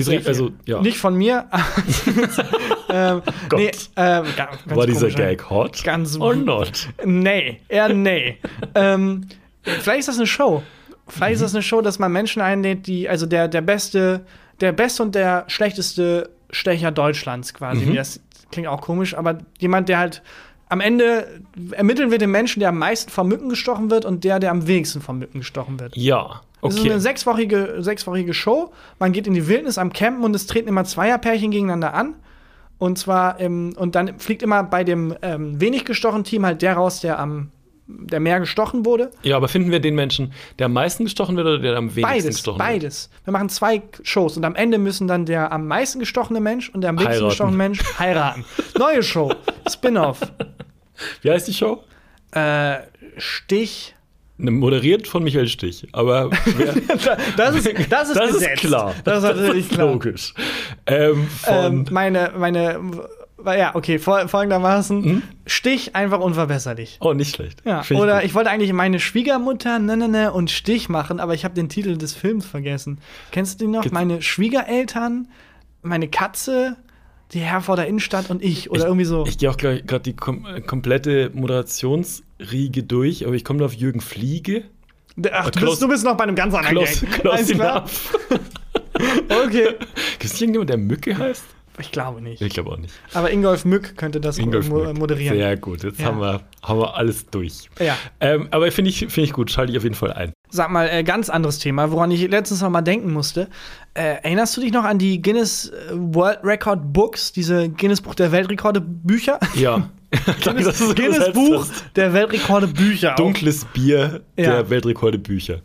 [0.00, 0.80] Ist richtig- also, ja.
[0.82, 1.46] Nicht von mir.
[2.88, 3.58] ähm, Gott.
[3.60, 4.24] nee, ähm,
[4.66, 6.88] War dieser Gag hot Ganz- or not?
[7.04, 8.38] Nee, eher nee.
[8.74, 9.26] ähm,
[9.62, 10.62] vielleicht ist das eine Show.
[11.06, 11.44] Vielleicht ist Mhm.
[11.44, 14.24] das eine Show, dass man Menschen einlädt, die, also der, der beste,
[14.60, 17.84] der beste und der schlechteste Stecher Deutschlands quasi.
[17.86, 17.94] Mhm.
[17.94, 20.22] Das klingt auch komisch, aber jemand, der halt
[20.68, 21.40] am Ende
[21.72, 24.66] ermitteln wir den Menschen, der am meisten vom Mücken gestochen wird und der, der am
[24.66, 25.94] wenigsten vom Mücken gestochen wird.
[25.96, 26.92] Ja, Das ist okay.
[26.92, 28.72] eine sechswöchige, sechswöchige Show.
[28.98, 32.14] Man geht in die Wildnis am Campen und es treten immer Zweierpärchen gegeneinander an.
[32.78, 36.74] Und zwar, ähm, und dann fliegt immer bei dem ähm, wenig gestochenen Team halt der
[36.74, 37.50] raus, der am
[37.86, 39.10] der mehr gestochen wurde.
[39.22, 42.02] Ja, aber finden wir den Menschen, der am meisten gestochen wird oder der am wenigsten
[42.02, 42.68] Beides, gestochen wird?
[42.68, 43.10] beides.
[43.24, 46.80] Wir machen zwei Shows und am Ende müssen dann der am meisten gestochene Mensch und
[46.80, 48.44] der am wenigsten gestochene Mensch heiraten.
[48.78, 49.34] Neue Show,
[49.68, 50.20] Spin-off.
[51.22, 51.82] Wie heißt die Show?
[52.30, 52.78] Äh,
[53.18, 53.93] Stich,
[54.36, 56.74] Moderiert von Michael Stich, aber wer,
[57.36, 58.92] Das ist, das ist, das ist klar.
[59.04, 59.86] Das ist natürlich klar.
[59.92, 60.34] Logisch.
[60.86, 62.80] Ähm, Ähm, meine, meine,
[63.46, 65.22] ja, okay, fol- folgendermaßen: Mhm.
[65.46, 66.96] Stich einfach unverbesserlich.
[67.00, 67.62] oh, nicht schlecht.
[67.64, 68.24] Ja, Find oder gut.
[68.24, 71.68] ich wollte eigentlich meine Schwiegermutter ne, ne, ne, und Stich machen, aber ich habe den
[71.68, 72.98] Titel des Films vergessen.
[73.30, 73.82] Kennst du den noch?
[73.82, 75.28] Gibt's- meine Schwiegereltern,
[75.82, 76.76] meine Katze,
[77.32, 79.24] die Herr vor der Innenstadt und ich oder irgendwie so.
[79.26, 84.00] Ich gehe auch gerade die kom äh, komplette Moderationsriege durch, aber ich komme auf Jürgen
[84.00, 84.64] Fliege.
[85.32, 87.88] Ach, du bist, du bist noch bei einem ganz anderen Close, Alles klar?
[89.28, 89.70] Okay.
[90.18, 91.44] Gibt es irgendjemand, der Mücke heißt?
[91.80, 92.40] Ich glaube nicht.
[92.40, 92.94] Ich glaube auch nicht.
[93.14, 94.96] Aber Ingolf Mück könnte das Ingolf mo Mück.
[94.98, 95.36] moderieren.
[95.36, 96.06] Sehr gut, jetzt Ja.
[96.06, 97.68] haben, wir, haben wir alles durch.
[97.80, 97.96] Ja.
[98.20, 100.32] Ähm, aber finde ich, find ich gut, schalte ich auf jeden Fall ein.
[100.54, 103.48] Sag mal, äh, ganz anderes Thema, woran ich letztens noch mal denken musste.
[103.94, 108.14] Äh, erinnerst du dich noch an die Guinness äh, World Record Books, diese Guinness Buch
[108.14, 109.40] der Weltrekorde Bücher?
[109.56, 109.90] Ja.
[110.44, 113.16] Danke, du so Guinness Buch der Weltrekorde Bücher.
[113.16, 114.44] Dunkles Bier Ja.
[114.52, 115.62] der Weltrekorde Bücher.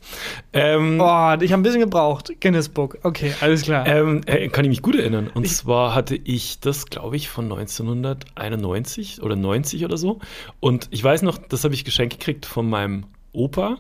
[0.54, 2.32] Ähm, Oh, ich habe ein bisschen gebraucht.
[2.42, 2.98] Guinness Book.
[3.04, 3.86] Okay, alles klar.
[3.86, 5.30] ähm, äh, kann ich mich gut erinnern.
[5.32, 10.20] Und zwar hatte ich das, glaube ich, von 1991 oder 90 oder so.
[10.60, 13.78] Und ich weiß noch, das habe ich geschenkt gekriegt von meinem Opa.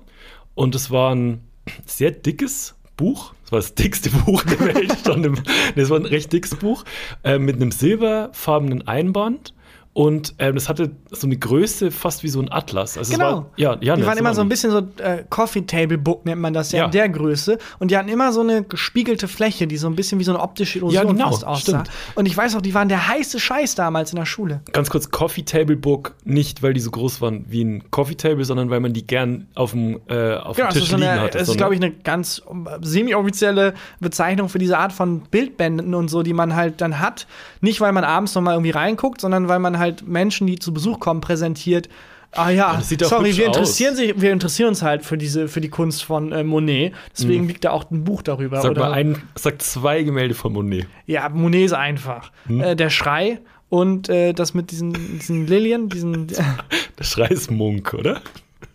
[0.60, 1.40] Und es war ein
[1.86, 3.34] sehr dickes Buch.
[3.44, 4.90] Das war das dickste Buch der Welt.
[4.92, 6.84] Das war ein recht dickes Buch
[7.24, 9.54] äh, mit einem silberfarbenen Einband.
[9.92, 12.98] Und ähm, das hatte so eine Größe fast wie so ein Atlas.
[12.98, 13.26] Also Genau.
[13.26, 16.40] war, ja, ja, die waren immer so ein bisschen so äh, Coffee Table Book nennt
[16.40, 16.86] man das ja, Ja.
[16.86, 20.20] in der Größe und die hatten immer so eine gespiegelte Fläche, die so ein bisschen
[20.20, 21.62] wie so eine optische Illusion Ja, genau, fast aussah.
[21.62, 21.90] stimmt.
[22.16, 24.62] Und ich weiß auch, die waren der heiße Scheiß damals in der Schule.
[24.72, 28.46] Ganz kurz, Coffee Table Book, nicht weil die so groß waren wie ein Coffee Table,
[28.46, 31.22] sondern weil man die gern auf dem, äh, auf Genau, dem Tisch so liegen eine,
[31.22, 31.40] hatte.
[31.40, 32.42] das so ist glaube ich, eine ganz
[32.82, 37.28] semi-offizielle Bezeichnung für diese Art von Bildbänden und so, die man halt dann hat.
[37.62, 40.74] Nicht, weil man abends noch mal irgendwie reinguckt, sondern weil man halt Menschen, die zu
[40.74, 41.90] Besuch kommen, präsentiert.
[42.32, 43.58] Ah ja, sorry, wir aus.
[43.58, 46.94] interessieren, sich, wir interessieren uns halt für, diese, für die Kunst von äh, Monet.
[47.18, 48.62] Deswegen liegt da auch ein Buch darüber.
[48.62, 50.86] Sag oder, mal, ein, sag zwei Gemälde von Monet.
[51.08, 52.32] Ja, Monet ist einfach.
[52.46, 52.62] Hm?
[52.62, 56.28] Äh, der Schrei und äh, das mit diesen, diesen Lilien, diesen.
[57.00, 58.22] Der Schrei ist Munk, oder?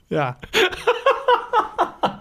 [0.09, 0.39] ja.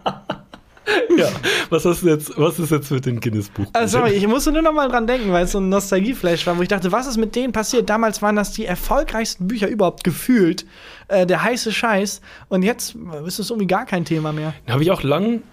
[1.18, 1.30] Ja.
[1.70, 3.68] Was hast du jetzt, was ist jetzt mit dem Guinness-Buch?
[3.74, 6.58] Also, sorry, ich musste nur noch mal dran denken, weil es so ein Nostalgieflash war,
[6.58, 7.90] wo ich dachte, was ist mit denen passiert?
[7.90, 10.66] Damals waren das die erfolgreichsten Bücher überhaupt gefühlt.
[11.08, 12.22] Äh, der heiße Scheiß.
[12.50, 14.54] Und jetzt äh, ist es irgendwie gar kein Thema mehr.
[14.68, 15.44] Habe ich auch lang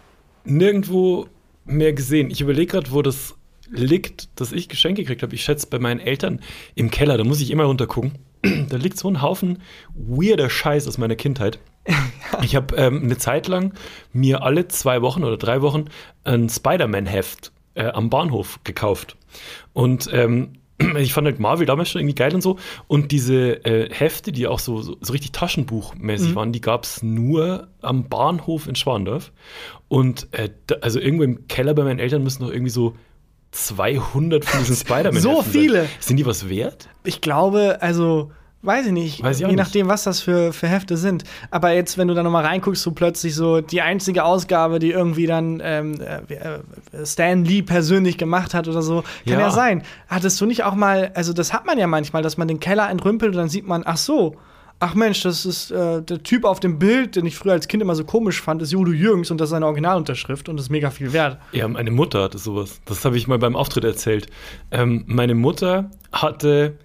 [0.44, 1.26] nirgendwo
[1.64, 2.30] mehr gesehen.
[2.30, 3.34] Ich überlege gerade, wo das
[3.70, 5.34] liegt, dass ich Geschenke gekriegt habe.
[5.34, 6.40] Ich schätze bei meinen Eltern
[6.74, 8.12] im Keller, da muss ich immer runtergucken.
[8.68, 9.58] da liegt so ein Haufen
[9.94, 11.58] weirder Scheiß aus meiner Kindheit.
[12.42, 13.74] Ich habe ähm, eine Zeit lang
[14.12, 15.86] mir alle zwei Wochen oder drei Wochen
[16.24, 19.16] ein Spider-Man-Heft äh, am Bahnhof gekauft.
[19.72, 20.52] Und ähm,
[20.98, 22.58] ich fand halt Marvel damals schon irgendwie geil und so.
[22.86, 27.02] Und diese äh, Hefte, die auch so, so, so richtig Taschenbuchmäßig waren, die gab es
[27.02, 29.32] nur am Bahnhof in Schwandorf.
[29.88, 32.94] Und äh, da, also irgendwo im Keller bei meinen Eltern müssen noch irgendwie so
[33.52, 35.20] 200 von diesen Spider-Man.
[35.22, 35.88] So viele?
[35.98, 36.88] Sind die was wert?
[37.04, 38.30] Ich glaube, also.
[38.62, 39.56] Weiß ich nicht, Weiß ich je nicht.
[39.56, 41.24] nachdem, was das für, für Hefte sind.
[41.50, 44.90] Aber jetzt, wenn du da noch mal reinguckst, so plötzlich so die einzige Ausgabe, die
[44.90, 49.40] irgendwie dann ähm, äh, äh, Stan Lee persönlich gemacht hat oder so, kann ja.
[49.40, 49.50] Ja.
[49.50, 49.82] sein.
[50.08, 52.90] Hattest du nicht auch mal, also das hat man ja manchmal, dass man den Keller
[52.90, 54.36] entrümpelt und dann sieht man, ach so,
[54.78, 57.82] ach Mensch, das ist äh, der Typ auf dem Bild, den ich früher als Kind
[57.82, 60.70] immer so komisch fand, ist Judo Jürgens und das ist seine Originalunterschrift und das ist
[60.70, 61.38] mega viel wert.
[61.52, 62.80] Ja, meine Mutter hatte sowas.
[62.84, 64.26] Das habe ich mal beim Auftritt erzählt.
[64.70, 66.76] Ähm, meine Mutter hatte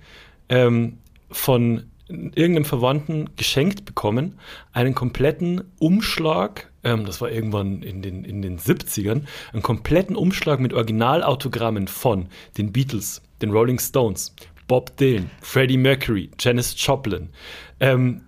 [0.47, 0.99] ähm,
[1.31, 4.39] von irgendeinem Verwandten geschenkt bekommen
[4.73, 10.59] einen kompletten Umschlag, ähm, das war irgendwann in den, in den 70ern, einen kompletten Umschlag
[10.59, 14.35] mit Originalautogrammen von den Beatles, den Rolling Stones,
[14.67, 17.29] Bob Dylan, Freddie Mercury, Janis Joplin,
[17.79, 18.21] ähm,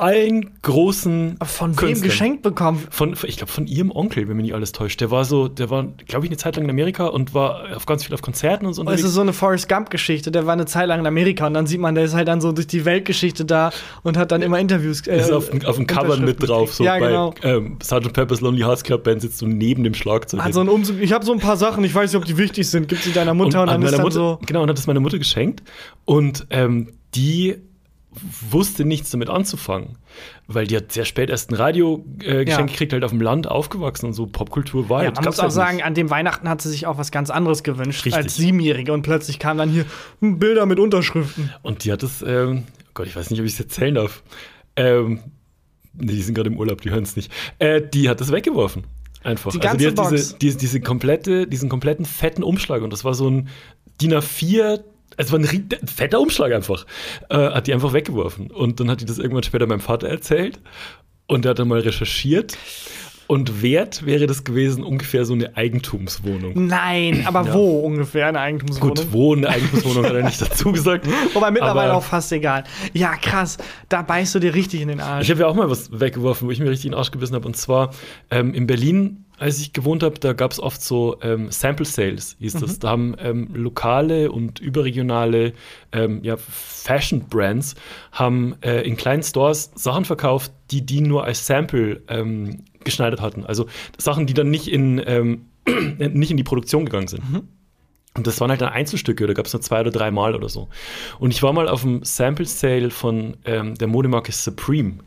[0.00, 2.02] allen großen Von wem Künstlern.
[2.02, 2.86] geschenkt bekommen?
[2.90, 5.00] Von, ich glaube, von ihrem Onkel, wenn mich nicht alles täuscht.
[5.00, 7.86] Der war so, der war, glaube ich, eine Zeit lang in Amerika und war auf
[7.86, 8.82] ganz viel auf Konzerten und so.
[8.82, 9.04] Es unterwegs.
[9.04, 10.30] ist so eine Forrest Gump-Geschichte.
[10.30, 12.40] Der war eine Zeit lang in Amerika und dann sieht man, der ist halt dann
[12.40, 13.70] so durch die Weltgeschichte da
[14.02, 15.06] und hat dann immer Interviews.
[15.06, 16.74] Äh, ist auf, auf dem Cover mit drauf.
[16.74, 17.34] So ja, bei genau.
[17.42, 18.12] ähm, Sgt.
[18.12, 20.40] Pepper's Lonely Hearts Club Band sitzt du neben dem Schlagzeug.
[20.52, 21.00] So Umzug.
[21.00, 22.88] Ich habe so ein paar Sachen, ich weiß nicht, ob die wichtig sind.
[22.88, 24.38] Gib sie deiner Mutter und, an dann ist dann Mutter, so.
[24.46, 25.62] Genau, und hat es meiner Mutter geschenkt.
[26.04, 27.56] Und ähm, die
[28.50, 29.98] wusste nichts damit anzufangen.
[30.48, 32.60] Weil die hat sehr spät erst ein Radio-Geschenk äh, Ja.
[32.62, 35.16] Gekriegt, halt auf dem Land aufgewachsen und so Popkultur war Ja, halt.
[35.16, 37.62] man muss auch halt sagen, an dem Weihnachten hat sie sich auch was ganz anderes
[37.62, 38.14] gewünscht Richtig.
[38.24, 39.84] als Siebenjährige und plötzlich kamen dann hier
[40.20, 41.50] hm, Bilder mit Unterschriften.
[41.62, 44.22] Und die hat es, ähm, oh Gott, ich weiß nicht, ob ich es erzählen darf.
[44.74, 45.20] Ähm,
[45.94, 47.30] nee, die sind gerade im Urlaub, die hören es nicht.
[47.60, 48.84] Äh, die hat es weggeworfen.
[49.22, 49.52] Einfach.
[49.52, 50.10] Die ganze also die hat Box.
[50.10, 53.48] diese, diese, diese komplette, diesen kompletten fetten Umschlag und das war so ein
[54.00, 54.80] DIN A4,
[55.16, 55.46] es war ein
[55.86, 56.86] fetter Umschlag einfach.
[57.28, 58.50] Äh, hat die einfach weggeworfen.
[58.50, 60.60] Und dann hat die das irgendwann später meinem Vater erzählt.
[61.26, 62.56] Und er hat dann mal recherchiert.
[63.26, 66.66] Und wert wäre das gewesen ungefähr so eine Eigentumswohnung.
[66.66, 67.54] Nein, aber Ja.
[67.54, 68.96] wo ungefähr eine Eigentumswohnung?
[68.96, 71.06] Gut, wo eine Eigentumswohnung hat er nicht dazu gesagt.
[71.34, 72.64] Wobei mittlerweile Aber- auch fast egal.
[72.92, 73.56] Ja, krass.
[73.88, 75.26] Da beißt du dir richtig in den Arsch.
[75.26, 77.34] Ich habe ja auch mal was weggeworfen, wo ich mir richtig in den Arsch gebissen
[77.36, 77.46] habe.
[77.46, 77.90] Und zwar
[78.32, 82.36] ähm, in Berlin, als ich gewohnt habe, da gab es oft so ähm, Sample Sales,
[82.40, 82.78] hieß das.
[82.78, 85.54] Da haben ähm, lokale und überregionale
[85.92, 87.74] ähm, ja, Fashion Brands
[88.12, 93.46] haben äh, in kleinen Stores Sachen verkauft, die die nur als Sample ähm, geschneidert hatten.
[93.46, 95.46] Also Sachen, die dann nicht in, ähm,
[95.98, 97.22] nicht in die Produktion gegangen sind.
[98.14, 100.48] Und das waren halt dann Einzelstücke, da gab es nur zwei oder drei Mal oder
[100.48, 100.68] so.
[101.18, 104.98] Und ich war mal auf dem Sample Sale von ähm, der Modemarke Supreme,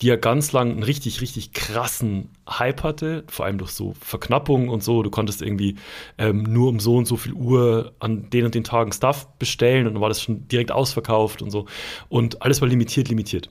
[0.00, 4.68] die ja ganz lang einen richtig, richtig krassen Hype hatte, vor allem durch so Verknappung
[4.68, 5.02] und so.
[5.02, 5.76] Du konntest irgendwie
[6.18, 9.86] ähm, nur um so und so viel Uhr an den und den Tagen Stuff bestellen
[9.86, 11.66] und dann war das schon direkt ausverkauft und so.
[12.08, 13.50] Und alles war limitiert, limitiert.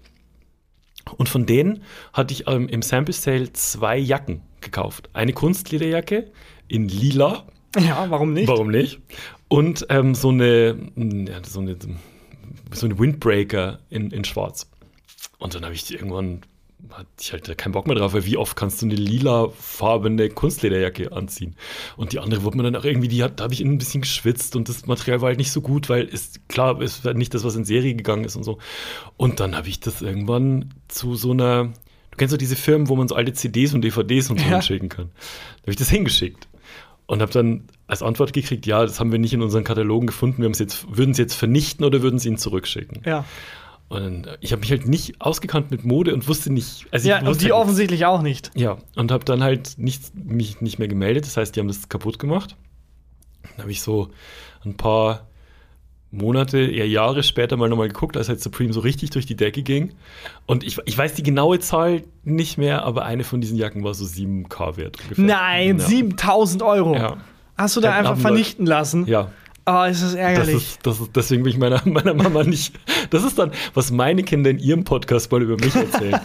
[1.17, 5.09] Und von denen hatte ich ähm, im Sample Sale zwei Jacken gekauft.
[5.13, 6.31] Eine Kunstlederjacke
[6.67, 7.45] in lila,
[7.77, 8.47] Ja, warum nicht?
[8.47, 8.99] Warum nicht?
[9.47, 10.75] Und ähm, so eine,
[11.43, 11.77] so eine,
[12.71, 14.69] so eine Windbreaker in, in Schwarz.
[15.39, 16.41] Und dann habe ich die irgendwann,
[16.91, 21.11] hatte ich halt keinen Bock mehr drauf, weil wie oft kannst du eine lilafarbene Kunstlederjacke
[21.11, 21.55] anziehen?
[21.97, 24.01] Und die andere wurde mir dann auch irgendwie, die hat, da habe ich ein bisschen
[24.01, 27.33] geschwitzt und das Material war halt nicht so gut, weil es, klar, es war nicht
[27.33, 28.59] das, was in Serie gegangen ist und so.
[29.17, 32.95] Und dann habe ich das irgendwann zu so einer, du kennst doch diese Firmen, wo
[32.95, 34.51] man so alte CDs und DVDs und so Ja.
[34.53, 35.09] hinschicken kann.
[35.15, 36.47] Da habe ich das hingeschickt.
[37.07, 40.43] Und habe dann als Antwort gekriegt, ja, das haben wir nicht in unseren Katalogen gefunden,
[40.43, 43.01] wir jetzt, würden es jetzt vernichten oder würden sie ihn zurückschicken.
[43.03, 43.25] Ja.
[43.89, 47.09] Und äh, ich habe mich halt nicht ausgekannt mit Mode und wusste nicht, also ich
[47.09, 48.51] Ja, und die halt offensichtlich auch nicht.
[48.55, 51.89] Ja, und habe dann halt nicht, mich nicht mehr gemeldet, das heißt, die haben das
[51.89, 52.55] kaputt gemacht.
[53.43, 54.09] Dann habe ich so
[54.63, 55.27] ein paar
[56.11, 59.61] Monate, eher Jahre später mal nochmal geguckt, als halt Supreme so richtig durch die Decke
[59.63, 59.93] ging.
[60.45, 63.93] Und ich, ich weiß die genaue Zahl nicht mehr, aber eine von diesen Jacken war
[63.93, 65.23] so 7K wert ungefähr.
[65.23, 65.85] Nein, ja.
[65.85, 66.95] 7000 Euro.
[66.95, 67.17] Ja.
[67.57, 69.05] Hast du da einfach vernichten lassen?
[69.05, 69.31] Ja,
[69.71, 70.55] Oh, ist das Das ärgerlich.
[70.55, 72.73] ist, das ist, deswegen will ich meiner, meiner Mama nicht.
[73.09, 76.19] Das ist dann, was meine Kinder in ihrem Podcast mal über mich erzählen.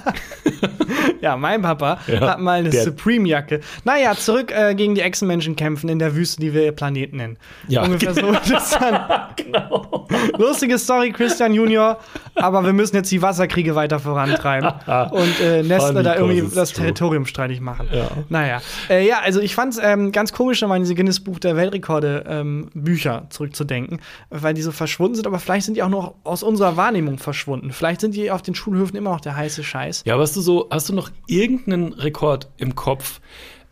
[1.21, 3.61] ja, mein Papa Ja, hat mal eine Supreme-Jacke.
[3.85, 7.39] Naja, zurück äh, gegen die Echsenmenschen kämpfen in der Wüste, die wir Planeten nennen.
[7.69, 7.83] Ja.
[7.83, 9.01] Ungefähr so ist das dann.
[9.37, 10.07] genau.
[10.39, 11.99] Lustige Story, Christian Junior.
[12.35, 14.69] Aber wir müssen jetzt die Wasserkriege weiter vorantreiben
[15.11, 16.83] und äh, Nestle da irgendwie das true.
[16.83, 17.89] Territorium streitig machen.
[17.93, 18.11] Ja.
[18.29, 18.61] Naja.
[18.91, 21.57] Äh, ja, also ich fand es ähm, ganz komisch, nochmal an diese Guinness Buch der
[21.57, 25.27] Weltrekorde ähm, Bücher zurückzudenken, weil die so verschwunden sind.
[25.27, 27.73] Aber vielleicht sind die auch noch aus unserer Wahrnehmung verschwunden.
[27.73, 30.03] Vielleicht sind die auf den Schulhöfen immer noch der heiße Scheiß.
[30.07, 33.21] Ja, aber hast du so, hast du noch irgendeinen Rekord im Kopf,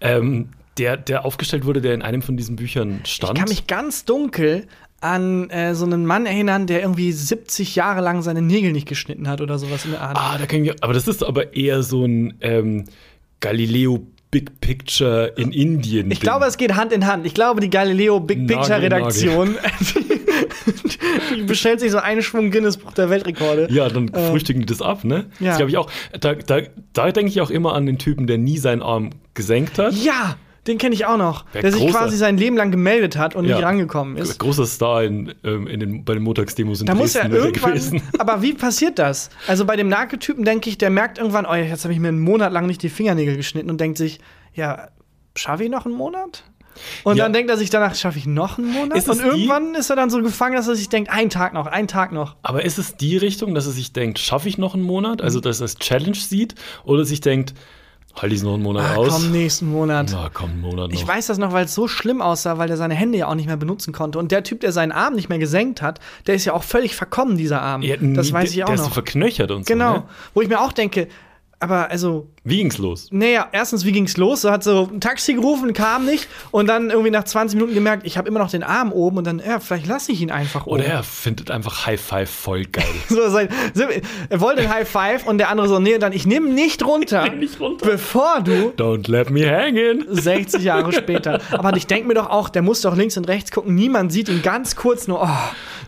[0.01, 3.33] ähm, der, der aufgestellt wurde, der in einem von diesen Büchern stand?
[3.33, 4.67] Ich kann mich ganz dunkel
[5.01, 9.29] an äh, so einen Mann erinnern, der irgendwie 70 Jahre lang seine Nägel nicht geschnitten
[9.29, 10.17] hat oder sowas in der Art.
[10.17, 12.85] ah, da kann ich aber das ist aber eher so ein ähm,
[13.41, 16.11] Galileo Big Picture in Indien.
[16.11, 17.27] Ich glaube, es geht Hand in Hand.
[17.27, 20.02] Ich glaube, die Galileo Big Nagel, Picture Redaktion, die
[21.47, 23.69] bestellt sich so einen Schwung Guinness Buch der Weltrekorde.
[23.71, 25.27] Ja, dann frühstücken die das ab, ne?
[25.41, 25.49] ja.
[25.49, 25.91] Das glaube ich auch.
[26.21, 26.61] Da, da,
[26.93, 29.95] da denke ich auch immer an den Typen, der nie seinen Arm gesenkt hat.
[29.95, 31.45] Ja, den kenne ich auch noch.
[31.53, 33.57] Wer der sich quasi sein Leben lang gemeldet hat und Ja.
[33.57, 34.39] nicht rangekommen ist.
[34.39, 37.71] Großer Star in, ähm, in den, bei den Montagsdemos in Da muss Dresden wäre irgendwann.
[37.73, 38.03] gewesen.
[38.19, 39.31] Aber wie passiert das?
[39.49, 42.21] Also bei dem Nake-Typen denke ich, der merkt irgendwann, oh, jetzt habe ich mir einen
[42.21, 44.21] Monat lang nicht die Fingernägel geschnitten und denkt sich,
[44.55, 44.89] ja,
[45.35, 46.45] schaffe ich noch einen Monat?
[47.05, 47.25] Und Ja.
[47.25, 48.97] dann denkt er sich danach, schaffe ich noch einen Monat?
[48.99, 51.67] Ist und irgendwann ist er dann so gefangen, dass er sich denkt, ein Tag noch,
[51.67, 52.37] ein Tag noch.
[52.43, 55.21] Aber ist es die Richtung, dass er sich denkt, schaffe ich noch einen Monat?
[55.23, 55.43] Also, Mhm.
[55.43, 56.55] dass er es Challenge sieht?
[56.85, 57.55] Oder sich denkt,
[58.15, 59.09] halte ich es noch einen Monat Ah, aus?
[59.09, 60.11] komm, nächsten Monat.
[60.13, 60.95] Na, komm, einen Monat noch.
[60.99, 63.35] Ich weiß das noch, weil es so schlimm aussah, weil er seine Hände ja auch
[63.35, 64.19] nicht mehr benutzen konnte.
[64.19, 66.95] Und der Typ, der seinen Arm nicht mehr gesenkt hat, der ist ja auch völlig
[66.95, 67.81] verkommen, dieser Arm.
[67.83, 68.95] Ja, das weiß ich der, auch der ist so noch.
[68.95, 69.93] verknöchert und Genau.
[69.93, 69.99] so.
[70.01, 70.05] Ne?
[70.35, 71.09] Wo ich mir auch denke,
[71.63, 73.09] aber also, Wie ging's los?
[73.11, 74.45] naja, erstens, wie ging's los?
[74.45, 76.29] Er hat so ein Taxi gerufen, kam nicht.
[76.51, 79.19] Und dann irgendwie nach 20 Minuten gemerkt, ich habe immer noch den Arm oben.
[79.19, 80.81] Und dann, ja, vielleicht lasse ich ihn einfach oben.
[80.81, 82.85] Oder er findet einfach High Five voll geil.
[83.09, 83.85] So, sein, so,
[84.29, 87.29] er wollte ein High Five und der andere so, nee, dann ich nehme nicht runter,
[87.35, 87.87] nicht runter.
[87.87, 90.05] bevor du Don't let me hang in.
[90.09, 91.41] 60 Jahre später.
[91.53, 93.75] Aber ich denke mir doch auch, der muss doch links und rechts gucken.
[93.75, 95.23] Niemand sieht ihn ganz kurz nur.
[95.23, 95.29] Oh,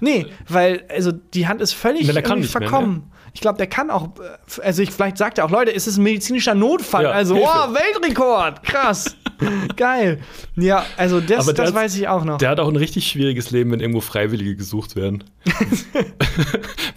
[0.00, 3.02] nee, weil also die Hand ist völlig irgendwie nicht mehr, ne?
[3.34, 4.10] Ich glaube, der kann auch.
[4.20, 7.02] äh, Also ich, vielleicht sagt er auch, Leute, es ist ein medizinischer Notfall.
[7.04, 7.50] Ja, also, Hilfe.
[7.52, 9.16] oh, Weltrekord, krass,
[9.76, 10.20] geil.
[10.56, 12.38] Ja, also das, das hat- weiß ich auch noch.
[12.38, 15.24] Der hat auch ein richtig schwieriges Leben, wenn irgendwo Freiwillige gesucht werden.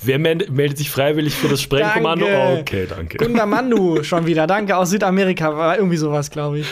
[0.02, 2.26] Wer mel- meldet sich freiwillig für das Sprengkommando?
[2.28, 2.60] Danke.
[2.62, 3.18] Okay, danke.
[3.18, 4.48] Gunda Mandu schon wieder.
[4.48, 6.68] Danke aus Südamerika war irgendwie sowas, glaube ich.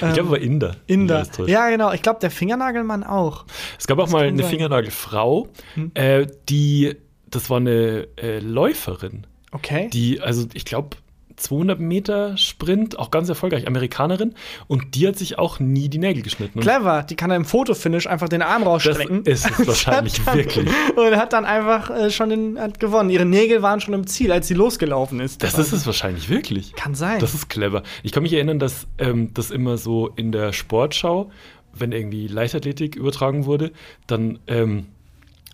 [0.00, 0.76] Ich glaube, war Inder.
[0.86, 1.16] Inder.
[1.16, 1.50] Alles täuscht.
[1.50, 1.92] Ja, genau.
[1.92, 3.44] Ich glaube, der Fingernagelmann auch.
[3.78, 4.50] Es gab auch mal kann eine sein.
[4.50, 5.48] Fingernagelfrau,
[5.94, 6.96] äh, die,
[7.30, 9.88] das war eine äh, Läuferin, Okay.
[9.92, 10.96] die, also ich glaube,
[11.36, 14.34] 200 Meter Sprint, auch ganz erfolgreich, Amerikanerin.
[14.66, 16.60] Und die hat sich auch nie die Nägel geschnitten.
[16.60, 19.22] Clever, die kann dann im Fotofinish einfach den Arm das rausstrecken.
[19.24, 20.68] ist es wahrscheinlich dann- wirklich.
[20.96, 23.08] Und hat dann einfach äh, schon den, hat gewonnen.
[23.08, 25.42] Ihre Nägel waren schon im Ziel, als sie losgelaufen ist.
[25.42, 26.74] Das ist es wahrscheinlich wirklich.
[26.74, 27.20] Kann sein.
[27.20, 27.84] Das ist clever.
[28.02, 31.30] Ich kann mich erinnern, dass ähm, das immer so in der Sportschau,
[31.72, 33.72] wenn irgendwie Leichtathletik übertragen wurde,
[34.06, 34.88] dann ähm,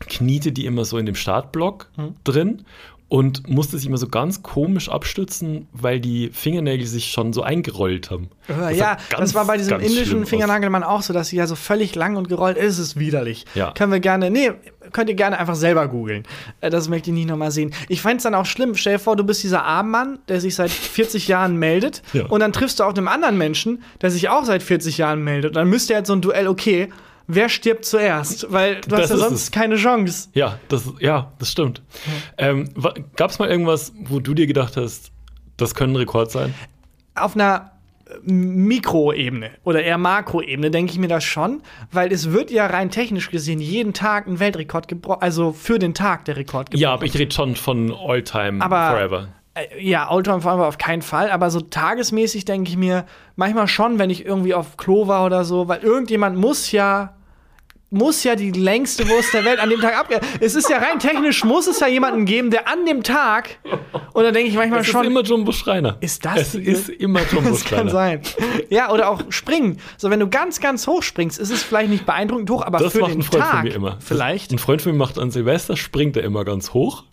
[0.01, 2.15] kniete die immer so in dem Startblock Hm.
[2.25, 2.65] drin
[3.09, 8.11] und musste sich immer so ganz komisch abstützen, weil die Fingernägel sich schon so eingerollt
[8.11, 8.31] haben.
[8.49, 10.27] Äh, Das ja, sah das war bei diesem ganz indischen.
[10.27, 12.79] Fingernagelmann auch so, dass sie ja so völlig lang und gerollt ist.
[12.79, 13.45] Es ist widerlich.
[13.55, 13.71] Ja.
[13.79, 14.51] Können wir gerne, nee,
[14.93, 16.25] könnt ihr gerne einfach selber googeln.
[16.61, 17.73] Äh, Das möchte ich nicht nochmal sehen.
[17.89, 18.75] Ich fand es dann auch schlimm.
[18.75, 22.03] Stell dir vor, du bist dieser Armmann, der sich seit 40 Jahren meldet.
[22.13, 22.27] Ja.
[22.27, 25.51] Und dann triffst du auf einen anderen Menschen, der sich auch seit 40 Jahren meldet.
[25.51, 26.89] Und dann müsste jetzt so ein Duell, okay,
[27.27, 28.51] wer stirbt zuerst?
[28.53, 29.51] Weil du Das hast ja sonst es.
[29.51, 30.29] keine Chance.
[30.35, 31.83] Ja, das, ja, das stimmt.
[32.39, 32.69] Ähm,
[33.17, 35.11] Gab es mal irgendwas, wo du dir gedacht hast,
[35.57, 36.55] das könnte ein Rekord sein?
[37.15, 37.71] auf einer
[38.09, 42.91] äh, Mikroebene oder eher Makroebene denke ich mir das schon, weil es wird ja rein
[42.91, 46.83] technisch gesehen jeden Tag ein Weltrekord gebrochen, also für den Tag der Rekord gebrochen.
[46.83, 49.29] Ja, aber ich rede schon von All-Time Aber- Forever.
[49.57, 53.99] Äh, Ja, Oldtime Forever auf keinen Fall, aber so tagesmäßig denke ich mir manchmal schon,
[53.99, 57.13] wenn ich irgendwie auf Klo war oder so, weil irgendjemand muss ja
[57.89, 60.21] muss ja die längste Wurst der Welt an dem Tag abge.
[60.41, 63.59] Es ist ja rein technisch muss es ja jemanden geben, der an dem Tag
[64.13, 65.97] und da denke ich manchmal Es schon ist immer Jumbo Schreiner.
[66.01, 67.91] Ist das Es ist immer Jumbo Das kann Schreiner.
[67.91, 68.21] sein.
[68.71, 69.79] Ja, oder auch springen.
[69.99, 72.93] So, wenn du ganz, ganz hoch springst, ist es vielleicht nicht beeindruckend hoch, aber Das
[72.93, 73.97] für macht den ein Freund Tag von mir immer.
[74.01, 74.51] vielleicht.
[74.53, 77.05] Ein Freund von mir macht an Silvester, springt er immer ganz hoch.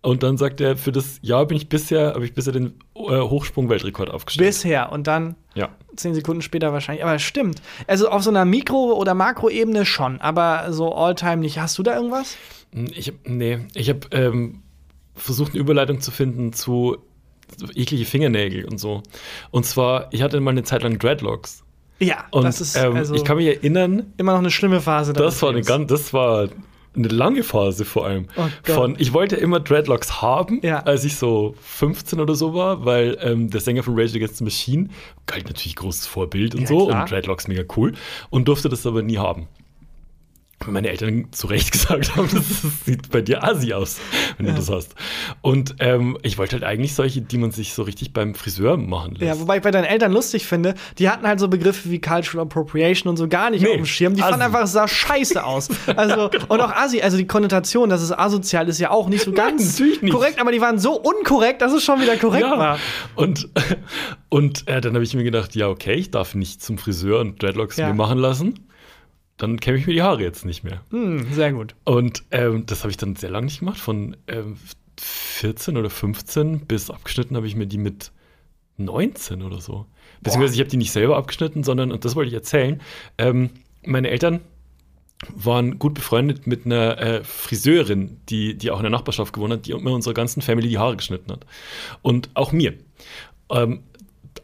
[0.00, 3.20] Und dann sagt er, für das Jahr bin ich bisher, habe ich bisher den äh,
[3.20, 4.46] Hochsprung-Weltrekord aufgestellt.
[4.48, 5.70] Bisher und dann ja.
[5.96, 7.02] zehn Sekunden später wahrscheinlich.
[7.02, 7.60] Aber es stimmt.
[7.88, 11.58] Also auf so einer Mikro- oder Makroebene schon, aber so Alltime nicht.
[11.58, 12.36] Hast du da irgendwas?
[12.94, 14.62] Ich hab, nee, ich habe ähm,
[15.16, 16.98] versucht, eine Überleitung zu finden zu
[17.74, 19.02] eklige Fingernägel und so.
[19.50, 21.64] Und zwar, ich hatte mal eine Zeit lang Dreadlocks.
[21.98, 25.12] Ja, Und das ist ähm, also ich kann mich erinnern, immer noch eine schlimme Phase.
[25.12, 26.48] das war eine ganz, das war
[26.98, 28.26] eine lange Phase vor allem.
[28.36, 28.42] Oh.
[28.72, 30.80] Von, ich wollte immer Dreadlocks haben, Ja.
[30.80, 34.44] als ich so 15 oder so war, weil ähm, der Sänger von Rage Against the
[34.44, 34.88] Machine
[35.26, 37.02] galt natürlich großes Vorbild und Ja, so klar.
[37.02, 37.94] und Dreadlocks mega cool
[38.30, 39.48] und durfte das aber nie haben.
[40.66, 42.44] Meine Eltern zu Recht gesagt haben, das
[42.84, 43.98] sieht bei dir assi aus,
[44.36, 44.94] wenn du das hast.
[45.40, 49.12] Und ähm, ich wollte halt eigentlich solche, die man sich so richtig beim Friseur machen
[49.14, 49.22] lässt.
[49.22, 52.44] Ja, wobei ich bei deinen Eltern lustig finde, die hatten halt so Begriffe wie Cultural
[52.46, 54.14] Appropriation und so gar nicht Nee, auf dem Schirm.
[54.14, 55.68] Die fanden einfach, es sah scheiße aus.
[55.96, 59.32] Also, und auch Assi, also die Konnotation, dass es asozial ist, ja auch nicht so
[59.32, 60.12] ganz natürlich nicht.
[60.12, 62.58] korrekt, aber die waren so unkorrekt, dass es schon wieder korrekt ja.
[62.58, 62.78] war.
[63.14, 63.48] Und,
[64.28, 67.42] und äh, dann habe ich mir gedacht, ja, okay, ich darf nicht zum Friseur und
[67.42, 67.88] Dreadlocks Ja.
[67.88, 68.67] mir machen lassen.
[69.38, 70.82] Dann kämme ich mir die Haare jetzt nicht mehr.
[70.90, 71.74] Hm, sehr gut.
[71.84, 73.78] Und ähm, das habe ich dann sehr lange nicht gemacht.
[73.78, 74.56] Von ähm,
[75.00, 78.10] 14 oder 15 bis abgeschnitten habe ich mir die mit
[78.78, 79.86] 19 oder so.
[80.20, 82.80] Beziehungsweise ich habe die nicht selber abgeschnitten, sondern, und das wollte ich erzählen,
[83.16, 83.50] ähm,
[83.84, 84.40] meine Eltern
[85.34, 89.66] waren gut befreundet mit einer äh, Friseurin, die, die auch in der Nachbarschaft gewohnt hat,
[89.66, 91.44] die immer unserer ganzen Family die Haare geschnitten hat.
[92.02, 92.74] Und auch mir.
[93.50, 93.82] Ähm,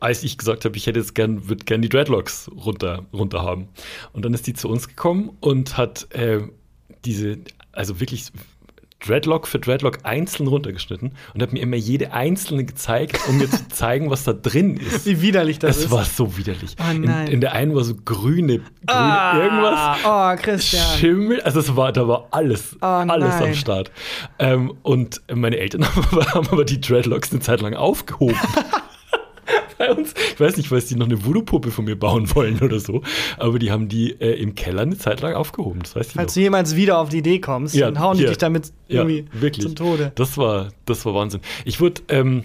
[0.00, 3.68] als ich gesagt habe, ich hätte jetzt gern, würde gern die Dreadlocks runter, runter haben.
[4.12, 6.40] Und dann ist die zu uns gekommen und hat äh,
[7.04, 7.38] diese,
[7.72, 8.30] also wirklich
[9.06, 13.68] Dreadlock für Dreadlock einzeln runtergeschnitten und hat mir immer jede einzelne gezeigt, um mir zu
[13.68, 15.04] zeigen, was da drin ist.
[15.04, 15.90] Wie widerlich das Es ist.
[15.90, 16.74] war so widerlich.
[16.80, 17.26] Oh nein.
[17.26, 19.98] in, in der einen war so grüne, grüne ah, irgendwas.
[20.06, 20.98] Oh, Christian.
[20.98, 23.42] Schimmel, also es war, da war alles, Oh alles nein.
[23.48, 23.90] am Start.
[24.38, 28.38] Ähm, und meine Eltern haben aber, haben aber die Dreadlocks eine Zeit lang aufgehoben.
[29.78, 32.78] Bei uns, ich weiß nicht, weil sie noch eine Voodoo-Puppe von mir bauen wollen oder
[32.80, 33.02] so,
[33.38, 35.80] aber die haben die äh, im Keller eine Zeit lang aufgehoben.
[35.82, 36.34] Das weiß ich Falls noch.
[36.34, 38.28] du jemals wieder auf die Idee kommst, Ja, dann hauen die hier.
[38.28, 39.66] dich damit Ja, irgendwie wirklich.
[39.66, 40.12] zum Tode.
[40.14, 41.40] Das war, das war Wahnsinn.
[41.64, 42.44] Ich wurde ähm,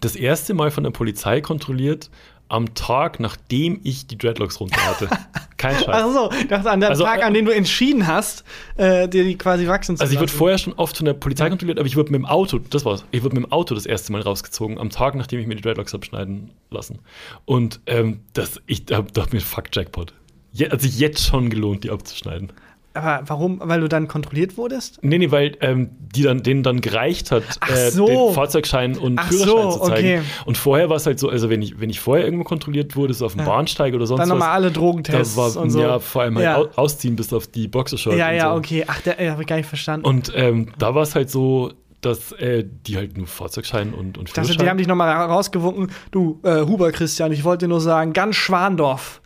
[0.00, 2.10] das erste Mal von der Polizei kontrolliert
[2.48, 5.08] am Tag, nachdem ich die Dreadlocks runter hatte.
[5.56, 5.86] Kein Scheiß.
[5.88, 8.44] Ach so, dachte an den Also, Tag, äh, an dem du entschieden hast,
[8.76, 10.38] äh, dir die quasi wachsen zu Also ich wurde lassen.
[10.38, 13.04] vorher schon oft von der Polizei kontrolliert, aber ich wurde mit dem Auto, das war's,
[13.10, 15.62] ich wurde mit dem Auto das erste Mal rausgezogen, am Tag, nachdem ich mir die
[15.62, 17.00] Dreadlocks habe schneiden lassen.
[17.44, 20.14] Und ähm, das, ich da dachte mir, fuck Jackpot.
[20.52, 22.52] Je, hat sich jetzt schon gelohnt, die abzuschneiden.
[22.94, 23.60] Aber warum?
[23.62, 24.98] Weil du dann kontrolliert wurdest?
[25.02, 28.06] Nee, nee, weil ähm, die dann, denen dann gereicht hat, äh, so.
[28.06, 30.18] den Fahrzeugschein und Ach Führerschein so, zu zeigen.
[30.20, 30.22] okay.
[30.46, 33.14] Und vorher war es halt so, also wenn ich, wenn ich vorher irgendwo kontrolliert wurde,
[33.14, 33.46] so auf dem Ja.
[33.46, 35.80] Bahnsteig oder sonst Dann was, nochmal alle da Drogentests war und so.
[35.80, 36.56] ja vor allem halt Ja.
[36.56, 38.56] au- ausziehen bis auf die Boxershorts ja, ja, so.
[38.58, 38.84] okay.
[38.86, 40.04] Ach, äh, habe ich gar nicht verstanden.
[40.06, 44.30] Und ähm, da war es halt so, dass äh, die halt nur Fahrzeugschein und, und
[44.30, 44.58] Führerschein.
[44.58, 45.90] die haben dich nochmal rausgewunken.
[46.10, 49.20] Du, äh, Huber Christian, ich wollte dir nur sagen, ganz Schwandorf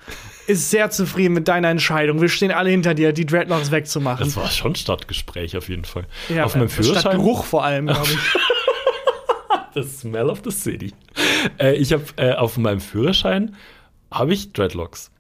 [0.47, 2.21] ist sehr zufrieden mit deiner Entscheidung.
[2.21, 4.25] Wir stehen alle hinter dir, die Dreadlocks wegzumachen.
[4.27, 6.07] das war schon Stadtgespräch auf jeden Fall.
[6.29, 7.17] ja, auf meinem äh, Führerschein.
[7.17, 8.19] Geruch vor allem, glaube ich.
[9.75, 10.93] the smell of the city.
[11.59, 13.55] Äh, ich habe äh, auf meinem Führerschein
[14.11, 15.11] habe ich Dreadlocks.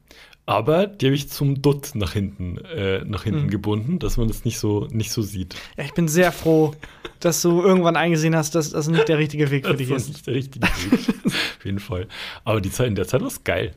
[0.45, 3.51] Aber die habe ich zum Dutt nach hinten, äh, nach hinten Mhm.
[3.51, 5.55] gebunden, dass man das nicht so, nicht so sieht.
[5.77, 6.75] Ja, ich bin sehr froh,
[7.21, 9.97] dass du irgendwann eingesehen hast, dass das nicht der richtige Weg für Das dich war
[9.99, 10.09] ist.
[10.09, 11.01] nicht der richtige Weg.
[11.27, 12.09] Auf jeden Fall.
[12.45, 13.73] Aber die Zeit in der Zeit war es geil.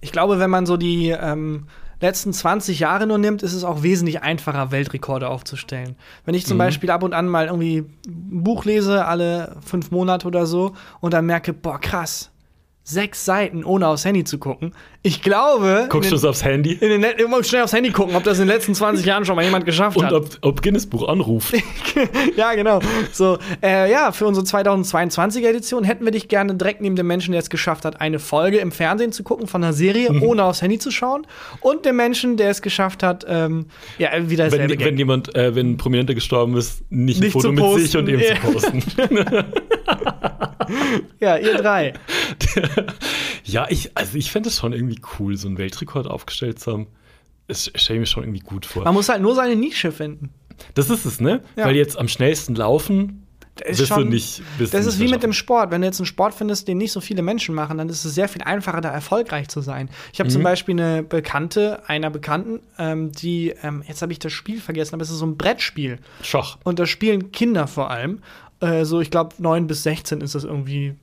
[0.00, 1.66] Ich glaube, wenn man so die ähm,
[2.00, 5.96] letzten 20 Jahre nur nimmt, ist es auch wesentlich einfacher, Weltrekorde aufzustellen.
[6.24, 6.60] Wenn ich zum Mhm.
[6.60, 11.12] Beispiel ab und an mal irgendwie ein Buch lese, alle fünf Monate oder so, und
[11.14, 12.30] dann merke, boah, krass,
[12.88, 14.72] sechs Seiten, ohne aufs Handy zu gucken.
[15.02, 16.72] Ich glaube, Guckst du so aufs Handy?
[16.72, 19.36] in den, immer schnell aufs Handy gucken, ob das in den letzten 20 Jahren schon
[19.36, 20.12] mal jemand geschafft Und hat.
[20.12, 21.54] ob, ob Guinness Buch anruft.
[22.36, 22.80] ja, genau.
[23.12, 27.32] So, äh, ja, für unsere 2022er Edition hätten wir dich gerne direkt neben dem Menschen,
[27.32, 30.22] der es geschafft hat, eine Folge im Fernsehen zu gucken von einer Serie, Mhm.
[30.22, 31.26] ohne aufs Handy zu schauen.
[31.60, 33.66] Und dem Menschen, der es geschafft hat, ähm,
[33.98, 37.40] ja, wieder dasselbe wenn, wenn jemand, äh, wenn ein Prominenter gestorben ist, nicht, Nicht ein
[37.40, 38.34] Foto mit sich und ihm Ja.
[38.40, 38.82] zu posten.
[41.20, 41.94] Ja, ihr drei.
[43.44, 46.86] ja, ich, also ich fände es schon irgendwie cool, so einen Weltrekord aufgestellt zu haben.
[47.46, 48.84] Das stelle ich mir schon irgendwie gut vor.
[48.84, 50.30] Man muss halt nur seine Nische finden.
[50.74, 51.42] Das ist es, ne?
[51.56, 51.64] Ja.
[51.64, 53.26] Weil jetzt am schnellsten laufen,
[53.64, 54.42] ist wirst du schon- nicht.
[54.58, 55.32] Wirst Das du ist nicht wie mit dem.
[55.32, 55.70] Sport.
[55.70, 58.14] Wenn du jetzt einen Sport findest, den nicht so viele Menschen machen, dann ist es
[58.14, 59.88] sehr viel einfacher, da erfolgreich zu sein.
[60.12, 64.32] Ich habe zum Beispiel eine Bekannte, einer Bekannten, ähm, die, ähm, jetzt habe ich das
[64.32, 65.98] Spiel vergessen, aber es ist so ein Brettspiel.
[66.22, 66.58] Schach.
[66.64, 68.20] Und da spielen Kinder vor allem.
[68.60, 70.96] Äh, so, ich glaube, 9 bis 16 ist das irgendwie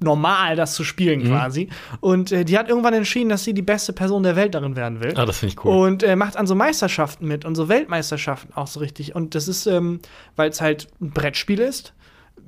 [0.00, 1.68] normal, das zu spielen quasi.
[2.00, 5.00] Und äh, die hat irgendwann entschieden, dass sie die beste Person der Welt darin werden
[5.00, 5.14] will.
[5.16, 5.86] Ah, das finde ich cool.
[5.86, 9.14] Und äh, macht an so Meisterschaften mit und so Weltmeisterschaften auch so richtig.
[9.14, 10.00] Und das ist, ähm,
[10.36, 11.94] weil es halt ein Brettspiel ist,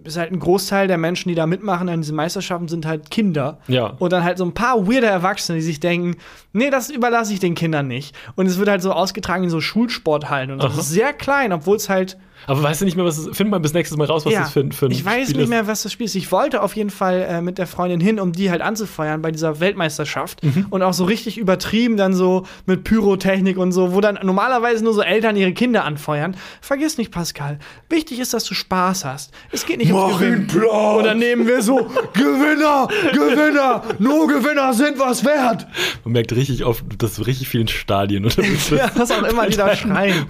[0.02, 3.58] ist halt ein Großteil der Menschen, die da mitmachen an diesen Meisterschaften, sind halt Kinder.
[3.68, 3.94] Ja.
[3.98, 6.16] Und dann halt so ein paar weirde Erwachsene, die sich denken,
[6.52, 8.14] nee, das überlasse ich den Kindern nicht.
[8.34, 10.60] Und es wird halt so ausgetragen in so Schulsporthallen und.
[10.60, 10.68] Aha.
[10.68, 13.50] Das ist sehr klein, obwohl es halt Aber weißt du nicht mehr, was es Find
[13.50, 15.66] mal bis nächstes Mal raus, was das für, für ein ich weiß Spiel nicht mehr,
[15.66, 16.14] was das Spiel ist.
[16.14, 19.30] Ich wollte auf jeden Fall äh, mit der Freundin hin, um die halt anzufeuern bei
[19.30, 20.42] dieser Weltmeisterschaft.
[20.44, 20.66] Mhm.
[20.70, 24.94] Und auch so richtig übertrieben dann so mit Pyrotechnik und so, wo dann normalerweise nur
[24.94, 26.36] so Eltern ihre Kinder anfeuern.
[26.60, 29.32] Vergiss nicht, Pascal, wichtig ist, dass du Spaß hast.
[29.50, 30.46] Es geht nicht Gewinnen.
[30.46, 30.96] Plan!
[30.96, 35.66] Und dann nehmen wir so, Gewinner, Gewinner, nur Gewinner sind was wert.
[36.04, 39.56] Man merkt richtig oft, dass so richtig vielen Stadien unterwegs Ja, was auch immer die
[39.56, 40.26] da schreien.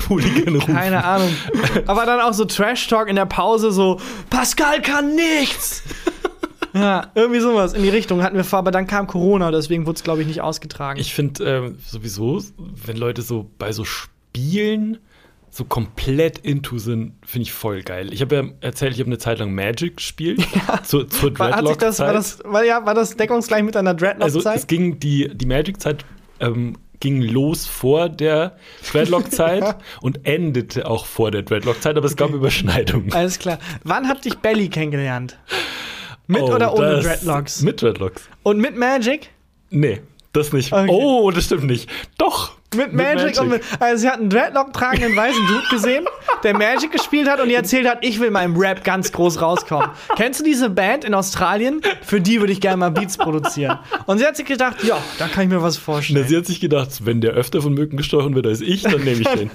[0.67, 1.31] Keine Ahnung.
[1.87, 4.01] Aber dann auch so Trash-Talk in der Pause, so,
[4.31, 5.83] Pascal kann nichts.
[6.75, 9.97] ja, irgendwie sowas in die Richtung hatten wir vor, aber dann kam Corona, deswegen wurde
[9.97, 11.01] es, glaube ich, nicht ausgetragen.
[11.01, 14.99] Ich finde ähm, sowieso, wenn Leute so bei so Spielen
[15.55, 18.13] so komplett into sind, finde ich voll geil.
[18.13, 20.45] Ich habe ja erzählt, ich habe eine Zeit lang Magic gespielt.
[20.83, 23.91] Zur, zur war, hat sich das, war, das, war, ja, war das deckungsgleich mit einer
[23.91, 24.57] Also Dreadlock-Zeit?
[24.57, 26.05] es ging die, die Magic-Zeit
[26.41, 28.57] ähm, ging los vor der
[28.91, 33.13] Dreadlock-Zeit und endete auch vor der Dreadlock-Zeit, aber es gab Überschneidungen.
[33.13, 33.59] Alles klar.
[33.83, 35.39] Wann hat dich Belly kennengelernt?
[36.27, 37.61] Mit Oh, oder ohne Dreadlocks?
[37.61, 38.23] Mit Dreadlocks.
[38.43, 39.29] Und mit Magic?
[39.69, 40.01] Nee,
[40.33, 40.73] das nicht.
[40.73, 40.87] Okay.
[40.89, 41.91] Oh, das stimmt nicht.
[42.17, 42.53] Doch.
[42.75, 46.05] Mit Magic, und mit, also sie hat einen Dreadlock tragenden weißen Dude gesehen,
[46.43, 49.89] der Magic gespielt hat und ihr erzählt hat, ich will im Rap ganz groß rauskommen.
[50.17, 51.81] Kennst du diese Band in Australien?
[52.03, 53.79] Für die würde ich gerne mal Beats produzieren.
[54.07, 56.27] Und sie hat sich gedacht, ja, da kann ich mir was Na, vorstellen.
[56.29, 59.21] sie hat sich gedacht, wenn der öfter von Mücken gestochen wird als ich, dann nehme
[59.23, 59.51] ich den.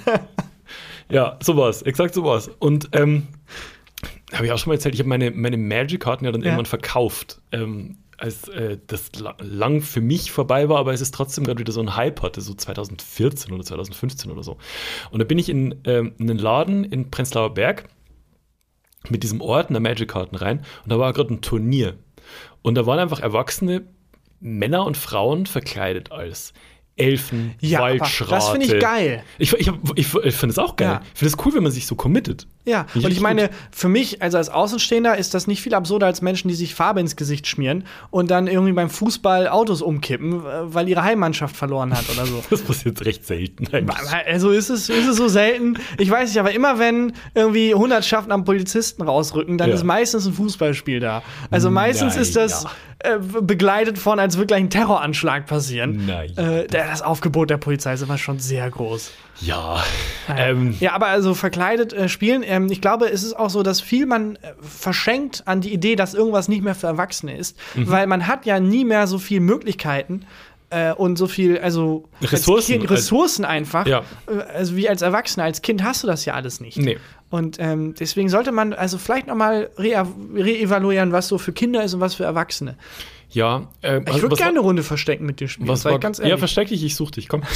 [1.09, 1.81] ja, so war's.
[1.81, 2.49] Exakt so war's.
[2.59, 3.27] Und ähm,
[4.33, 6.47] habe ich auch schon mal erzählt, ich habe meine, meine Magic-Karten ja dann Ja.
[6.47, 7.39] irgendwann verkauft.
[7.51, 11.59] Ähm, als äh, das la lang für mich vorbei war, aber es ist trotzdem gerade
[11.59, 14.57] wieder so ein Hype hatte, so 2014 oder 2015 oder so.
[15.11, 17.89] Und da bin ich in, ähm, in einen Laden in Prenzlauer Berg
[19.09, 21.97] mit diesem Ordner Magic-Karten rein und da war gerade ein Turnier.
[22.61, 23.85] Und da waren einfach erwachsene
[24.39, 26.53] Männer und Frauen verkleidet als
[26.99, 28.31] Elfen, Ja, Waldschrate.
[28.31, 29.23] das finde ich geil.
[29.37, 30.87] Ich, ich, ich, ich finde es auch geil.
[30.87, 31.01] Ja.
[31.13, 32.47] Ich finde es cool, wenn man sich so committet.
[32.65, 33.51] Ja, Finde und ich meine, gut.
[33.71, 36.99] für mich, also als Außenstehender, ist das nicht viel absurder als Menschen, die sich Farbe
[36.99, 41.93] ins Gesicht schmieren und dann irgendwie beim Fußball Autos umkippen, äh, weil ihre Heimmannschaft verloren
[41.97, 42.43] hat oder so.
[42.49, 43.97] Das passiert recht selten eigentlich.
[44.27, 45.77] Also ist es, ist es so selten.
[45.97, 49.75] Ich weiß nicht, aber immer wenn irgendwie Hundertschaften am Polizisten rausrücken, dann Ja.
[49.75, 51.23] ist meistens ein Fußballspiel da.
[51.49, 52.65] Also meistens Nein, ist das
[52.99, 56.05] äh, begleitet von, als würde gleich ein Terroranschlag passieren.
[56.05, 56.37] Nein.
[56.37, 59.11] Äh, das Aufgebot der Polizei ist immer schon sehr groß.
[59.41, 59.83] Ja.
[60.35, 63.81] Ähm, Ja, aber also verkleidet äh, spielen, ähm, ich glaube, es ist auch so, dass
[63.81, 67.89] viel man äh, verschenkt an die Idee, dass irgendwas nicht mehr für Erwachsene ist, Mhm.
[67.89, 70.25] weil man hat ja nie mehr so viele Möglichkeiten
[70.71, 73.87] äh, und so viel, also als Ressourcen, kind, Ressourcen einfach.
[73.87, 74.03] Ja.
[74.27, 76.77] Äh, Also wie als Erwachsener, als Kind hast du das ja alles nicht.
[76.77, 76.97] Nee.
[77.31, 81.83] Und ähm, deswegen sollte man also vielleicht noch mal re reevaluieren, was so für Kinder
[81.83, 82.75] ist und was für Erwachsene.
[83.31, 83.67] Ja.
[83.83, 85.67] ähm, Ich würde gerne eine Runde verstecken mit dir spielen.
[85.67, 86.39] Was war, ich ganz ja, ehrlich.
[86.39, 87.41] versteck dich, ich such dich, komm.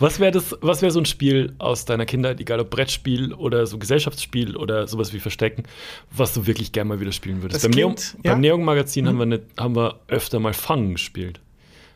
[0.00, 3.64] Was wäre das, was wäre so ein Spiel aus deiner Kindheit, egal ob Brettspiel oder
[3.66, 5.62] so Gesellschaftsspiel oder sowas wie Verstecken,
[6.10, 7.56] was du wirklich gerne mal wieder spielen würdest?
[7.56, 8.32] Das beim klingt- ja?
[8.32, 11.40] beim Neon Magazin haben, wir ne, haben wir öfter mal Fangen gespielt.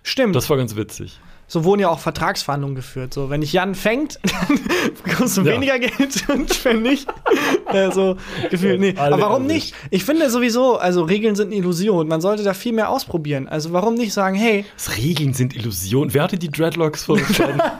[0.05, 0.37] Stimmt.
[0.37, 1.19] Das war ganz witzig.
[1.47, 3.13] So wurden ja auch Vertragsverhandlungen geführt.
[3.15, 4.19] So, wenn dich Jan fängt,
[4.49, 4.59] dann
[5.05, 5.53] bekommst du Ja.
[5.55, 7.07] weniger Geld und wenn nicht,
[7.73, 8.17] äh, so
[8.51, 8.95] gefühlt, nee.
[8.97, 9.75] Aber warum nicht?
[9.91, 12.09] Ich finde sowieso, also Regeln sind eine Illusion.
[12.09, 13.49] Man sollte da viel mehr ausprobieren.
[13.49, 16.13] Also warum nicht sagen, hey, Das Regeln sind Illusionen.
[16.15, 17.61] Wer hatte die Dreadlocks vorgeschlagen?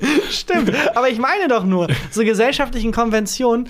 [0.30, 0.72] stimmt.
[0.96, 3.68] Aber ich meine doch nur, so gesellschaftlichen Konventionen,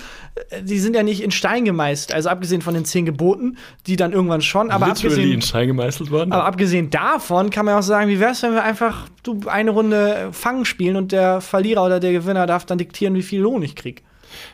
[0.49, 2.13] äh, die sind ja nicht in Stein gemeißelt.
[2.13, 3.57] Also abgesehen von den zehn Geboten,
[3.87, 6.31] die dann irgendwann schon, aber Literally abgesehen in Stein gemeißelt worden.
[6.31, 10.29] Aber abgesehen davon kann man auch sagen, wie wär's, wenn wir einfach du, eine Runde
[10.31, 13.75] Fangen spielen und der Verlierer oder der Gewinner darf dann diktieren, wie viel Lohn ich
[13.75, 14.03] krieg.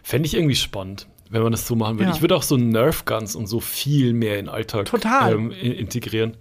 [0.04, 2.10] Fände ich irgendwie spannend, wenn man das so machen würde.
[2.12, 2.16] Ja.
[2.16, 5.34] Ich würde auch so Nerf Guns und so viel mehr in den Alltag Total.
[5.34, 6.38] Ähm, in- integrieren.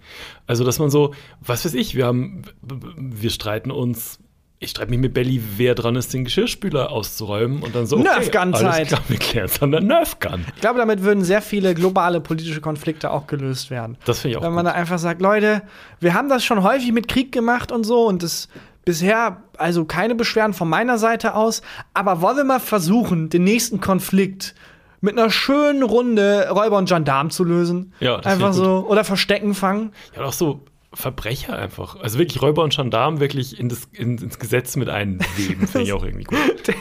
[0.47, 4.19] Also, dass man so, was weiß ich, wir haben, wir streiten uns.
[4.59, 7.97] Ich streite mich mit Belly, wer dran ist, den Geschirrspüler auszuräumen und dann so.
[7.97, 8.63] Nerf Gun-Zeit.
[8.65, 10.45] alles klar, wir klären es an der Nerf Gun.
[10.55, 13.97] Ich glaube, damit würden sehr viele globale politische Konflikte auch gelöst werden.
[14.05, 14.73] Das finde ich auch Wenn man gut.
[14.73, 15.61] da einfach sagt, Leute,
[15.99, 18.47] wir haben das schon häufig mit Krieg gemacht und so und das
[18.85, 21.61] bisher also keine Beschwerden von meiner Seite aus,
[21.93, 24.55] aber wollen wir mal versuchen, den nächsten Konflikt
[25.01, 27.93] mit einer schönen Runde Räuber und Gendarm zu lösen?
[27.99, 29.91] Ja, das einfach so oder Verstecken fangen.
[30.15, 30.61] Ja, auch so
[30.95, 31.97] Verbrecher einfach.
[31.99, 35.93] Also wirklich Räuber und Gendarm wirklich in das, in, ins Gesetz mit einweben, finde ich
[35.93, 36.37] auch irgendwie gut.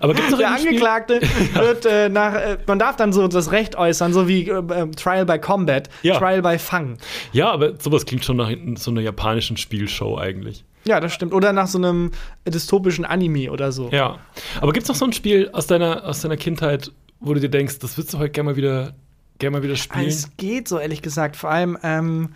[0.00, 1.20] Aber gibt es noch Der irgendein Spiel- Angeklagte
[1.54, 4.90] wird äh, nach, äh, man darf dann so das Recht äußern, so wie äh, äh,
[4.90, 6.18] Trial by Combat, Ja.
[6.18, 6.98] Trial by Fang.
[7.32, 10.64] Ja, aber sowas klingt schon nach so einer japanischen Spielshow eigentlich.
[10.84, 11.32] Ja, das stimmt.
[11.32, 12.10] Oder nach so einem
[12.46, 13.88] dystopischen Anime oder so.
[13.90, 14.18] Ja.
[14.60, 17.48] Aber gibt es noch so ein Spiel aus deiner, aus deiner Kindheit, wo du dir
[17.48, 18.92] denkst, das würdest du heute gerne mal wieder,
[19.38, 20.06] gerne mal wieder spielen?
[20.06, 21.36] Es geht so, ehrlich gesagt.
[21.36, 22.34] Vor allem, ähm,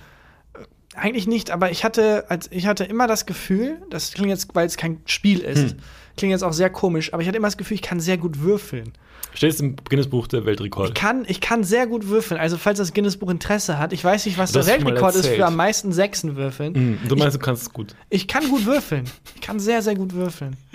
[0.98, 4.66] eigentlich nicht, aber ich hatte, als, ich hatte immer das Gefühl, das klingt jetzt, weil
[4.66, 5.78] es kein Spiel ist, Hm.
[6.16, 8.40] klingt jetzt auch sehr komisch, aber ich hatte immer das Gefühl, ich kann sehr gut
[8.40, 8.92] würfeln.
[9.34, 10.92] Steht es im Guinness-Buch der Ich Weltrekorde.
[10.94, 12.40] kann, ich kann sehr gut würfeln.
[12.40, 15.46] Also, falls das Guinness-Buch Interesse hat, ich weiß nicht, was Du der Weltrekord ist für
[15.46, 16.72] am meisten Sechsen würfeln.
[17.02, 17.08] Mhm.
[17.08, 17.94] Du meinst, du kannst es gut.
[18.10, 19.04] Ich kann gut würfeln.
[19.34, 20.56] Ich kann sehr, sehr gut würfeln.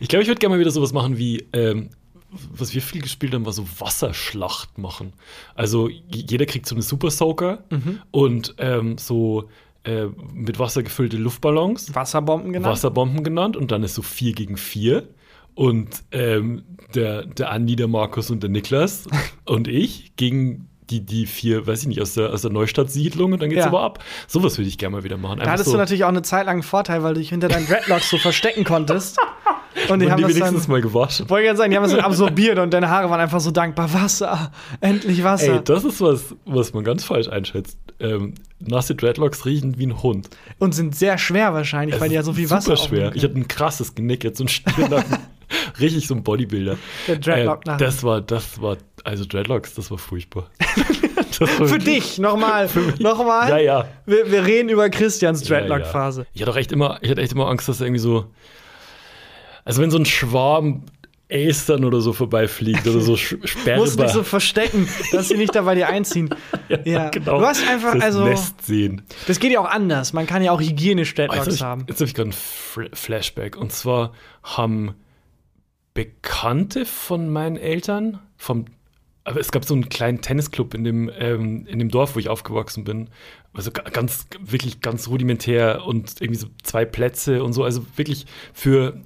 [0.00, 1.90] Ich glaube, ich würde gerne mal wieder sowas machen wie, ähm,
[2.52, 5.12] was wir viel gespielt haben, war so Wasserschlacht machen.
[5.54, 7.98] Also jeder kriegt so eine Super Soaker Mhm.
[8.10, 9.48] und ähm, so
[9.84, 12.72] äh, mit Wasser gefüllte Luftballons, Wasserbomben genannt.
[12.72, 15.08] Wasserbomben genannt und dann ist so 4 gegen 4.
[15.54, 16.62] Und ähm,
[16.94, 19.06] der, der Andi, der Markus und der Niklas
[19.44, 23.42] und ich gegen die, die vier, weiß ich nicht, aus der, aus der Neustadt-Siedlung und
[23.42, 23.66] dann geht's Ja.
[23.66, 24.02] aber ab.
[24.26, 25.36] Sowas würde ich gerne mal wieder machen.
[25.36, 27.28] Da Einfach hattest so, du natürlich auch eine Zeit lang einen Vorteil, weil du dich
[27.28, 29.18] hinter deinen Dreadlocks so verstecken konntest.
[29.88, 31.30] Und die wurden haben die das dann, wenigstens mal gewaschen.
[31.30, 33.92] wollte ich gerade sagen, die haben dann absorbiert und deine Haare waren einfach so dankbar.
[33.94, 34.50] Wasser,
[34.80, 35.54] endlich Wasser.
[35.54, 37.78] Ey, das ist was, was man ganz falsch einschätzt.
[38.00, 40.28] Ähm, nasse Dreadlocks riechen wie ein Hund.
[40.58, 43.12] und sind sehr schwer wahrscheinlich, weil die ja so viel Wasser Super schwer.
[43.14, 45.04] Ich hatte ein krasses Genick, jetzt so ein.
[45.80, 46.76] Richtig so ein Bodybuilder.
[47.06, 50.50] Der Dreadlock äh, nach- Das war, das war, also Dreadlocks, das war furchtbar.
[51.30, 53.48] Für dich, nochmal, nochmal.
[53.48, 53.88] Ja, ja.
[54.06, 56.22] Wir, wir reden über Christians Ja, Dreadlock-Phase.
[56.22, 56.26] Ja.
[56.34, 58.26] Ich hatte auch echt immer, ich hatte echt immer Angst, dass irgendwie so,
[59.68, 60.82] also wenn so ein Schwarm
[61.30, 63.76] Aestern oder so vorbeifliegt oder so Sperrbar.
[63.76, 66.30] Musst dich so verstecken, dass sie nicht da bei dir einziehen.
[66.84, 67.38] Ja, genau.
[67.38, 69.02] Du hast einfach, das also, Nest sehen.
[69.26, 70.12] das geht ja auch anders.
[70.12, 71.80] Man kann ja auch hygienisch Oh, Dreadlocks jetzt habe haben.
[71.82, 73.56] ich, jetzt hab ich gerade ein Fr- Flashback.
[73.56, 74.12] Und zwar
[74.42, 74.94] haben
[75.94, 78.66] Bekannte von meinen Eltern, vom,
[79.24, 82.28] aber es gab so einen kleinen Tennisclub in dem, ähm, in dem Dorf, wo ich
[82.28, 83.08] aufgewachsen bin.
[83.52, 87.64] Also ga- ganz, wirklich ganz rudimentär und irgendwie so zwei Plätze und so.
[87.64, 89.00] Also wirklich für,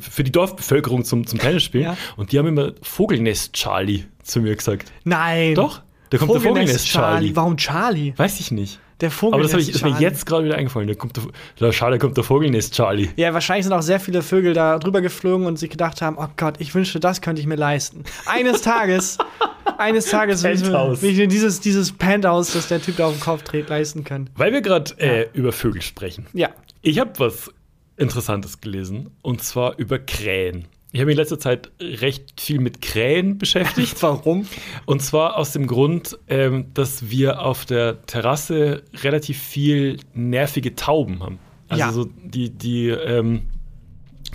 [0.00, 1.86] für- die Dorfbevölkerung zum, zum Tennisspielen.
[1.88, 1.96] Ja.
[2.16, 4.92] Und die haben immer Vogelnest Charlie zu mir gesagt.
[5.04, 5.54] Nein.
[5.54, 7.34] Doch, da kommt der Vogelnest Charlie.
[7.34, 8.12] Warum Charlie?
[8.16, 8.80] Weiß ich nicht.
[9.00, 10.88] Der Vogelnest Aber das ich, ist mir jetzt gerade wieder eingefallen.
[10.88, 11.22] Da kommt der,
[11.58, 13.10] da, schade, kommt der Vogelnest Charlie.
[13.16, 16.26] Ja, wahrscheinlich sind auch sehr viele Vögel da drüber geflogen und sich gedacht haben, oh
[16.36, 18.02] Gott, ich wünschte, das könnte ich mir leisten.
[18.26, 19.16] Eines Tages,
[19.78, 21.02] eines Tages will ich mir, Penthouse.
[21.02, 24.02] will ich mir dieses, dieses Penthouse, das der Typ da auf den Kopf dreht, leisten
[24.02, 24.30] können.
[24.34, 26.26] Weil wir gerade äh, über Vögel sprechen.
[26.32, 26.48] Ja.
[26.82, 27.52] Ich habe was
[27.98, 30.66] Interessantes gelesen und zwar über Krähen.
[30.92, 33.96] Ich habe mich in letzter Zeit recht viel mit Krähen beschäftigt.
[34.02, 34.46] Warum?
[34.86, 41.22] Und zwar aus dem Grund, ähm, dass wir auf der Terrasse relativ viel nervige Tauben
[41.22, 41.38] haben.
[41.68, 41.92] Also Ja.
[41.92, 43.42] so die, die ähm,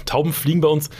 [0.05, 0.91] Tauben fliegen bei uns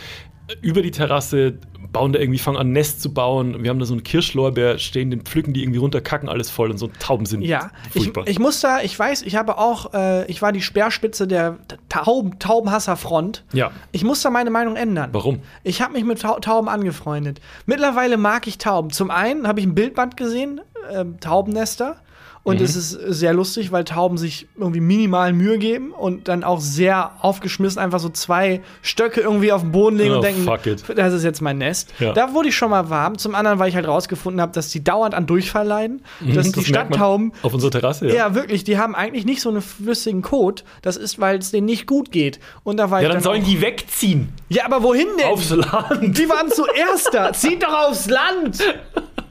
[0.61, 1.59] über die Terrasse,
[1.93, 3.63] bauen da irgendwie, fangen an, ein Nest zu bauen.
[3.63, 6.69] Wir haben da so einen Kirschlorbeer stehen, den pflücken die irgendwie runter, kacken alles voll
[6.71, 8.27] und so Tauben sind Ja, ich, furchtbar.
[8.27, 11.57] ich muss da, ich weiß, ich habe auch, äh, ich war die Speerspitze der
[11.89, 13.43] Tauben, Taubenhasserfront.
[13.53, 15.09] ja, Ich muss da meine Meinung ändern.
[15.13, 15.39] warum?
[15.63, 17.39] Ich habe mich mit Tau Tauben angefreundet.
[17.65, 18.89] Mittlerweile mag ich Tauben.
[18.89, 20.59] Zum einen habe ich ein Bildband gesehen
[20.91, 21.97] äh, Taubennester.
[22.45, 26.59] Und es ist sehr lustig, weil Tauben sich irgendwie minimal Mühe geben und dann auch
[26.59, 30.65] sehr aufgeschmissen einfach so zwei Stöcke irgendwie auf den Boden legen Oh, und denken, fuck
[30.65, 30.83] it.
[30.93, 31.93] das ist jetzt mein Nest.
[31.99, 32.11] Ja.
[32.11, 33.17] Da wurde ich schon mal warm.
[33.17, 36.01] Zum anderen, weil ich halt rausgefunden habe, dass die dauernd an Durchfall leiden.
[36.19, 38.13] dass die Mhm, merkt man Stadttauben Auf unserer Terrasse, ja.
[38.15, 38.35] ja.
[38.35, 40.65] wirklich, die haben eigentlich nicht so einen flüssigen Kot.
[40.81, 42.41] Das ist, weil es denen nicht gut geht.
[42.65, 44.27] Und da war Ja, ich dann sollen die wegziehen.
[44.49, 45.27] Ja, aber wohin denn?
[45.27, 46.17] Aufs Land.
[46.17, 47.31] die waren zuerst da.
[47.33, 48.59] Zieht doch aufs Land.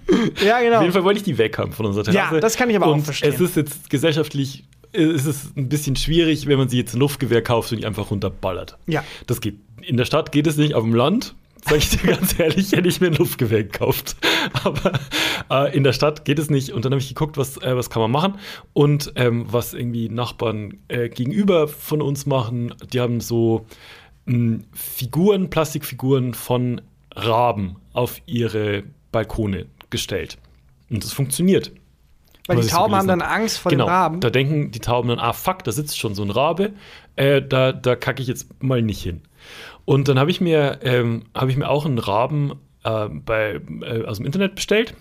[0.44, 0.76] ja, genau.
[0.76, 2.34] Auf jeden Fall wollte ich die weg haben von unserer Terrasse.
[2.34, 3.32] Ja, das kann ich aber auch und verstehen.
[3.32, 7.42] Es ist jetzt gesellschaftlich ist es ein bisschen schwierig, wenn man sich jetzt ein Luftgewehr
[7.42, 8.76] kauft und die einfach runterballert.
[8.86, 9.04] Ja.
[9.26, 9.56] Das geht.
[9.80, 11.34] In der Stadt geht es nicht, auf dem Land,
[11.64, 14.16] sag ich dir ganz ehrlich, hätte ich mir ein Luftgewehr gekauft.
[14.64, 14.92] Aber
[15.50, 16.70] äh, in der Stadt geht es nicht.
[16.70, 18.34] Und dann habe ich geguckt, was, äh, was kann man machen.
[18.72, 23.66] Und ähm, was irgendwie Nachbarn äh, gegenüber von uns machen, die haben so
[24.26, 26.80] mh, Figuren, Plastikfiguren von
[27.14, 30.38] Raben auf ihre Balkone gestellt.
[30.90, 31.70] Und das funktioniert.
[32.48, 33.22] weil die so Tauben haben dann.
[33.22, 34.20] Angst vor genau, den Raben.
[34.20, 36.72] Da denken die Tauben dann, ah fuck, da sitzt schon so ein Rabe,
[37.14, 39.22] äh, da, da kacke ich jetzt mal nicht hin.
[39.84, 44.04] Und dann habe ich mir, ähm, habe ich mir auch einen Raben äh, bei, äh,
[44.04, 44.94] aus dem Internet bestellt.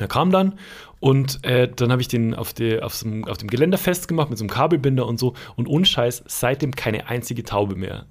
[0.00, 0.58] Der kam dann
[0.98, 4.42] und äh, dann habe ich den auf, der, auf, auf dem Geländer festgemacht mit so
[4.42, 5.34] einem Kabelbinder und so.
[5.54, 8.06] Und ohne Scheiß, seitdem keine einzige Taube mehr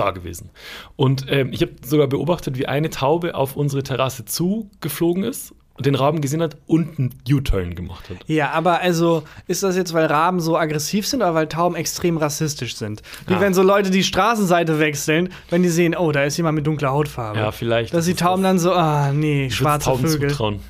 [0.00, 0.50] da gewesen.
[0.96, 5.94] Und ähm, ich habe sogar beobachtet, wie eine Taube auf unsere Terrasse zugeflogen ist, den
[5.94, 8.18] Raben gesehen hat und einen U-Turn gemacht hat.
[8.26, 12.18] Ja, aber also ist das jetzt, weil Raben so aggressiv sind oder weil Tauben extrem
[12.18, 13.00] rassistisch sind?
[13.26, 13.40] Wie Ja.
[13.40, 16.90] wenn so Leute die Straßenseite wechseln, wenn die sehen, oh, da ist jemand mit dunkler
[16.90, 17.38] Hautfarbe.
[17.38, 17.94] Ja, vielleicht.
[17.94, 20.28] Dass die Tauben das- dann so, ah, nee, schwarze Tauben Vögel.
[20.30, 20.60] zutrauen.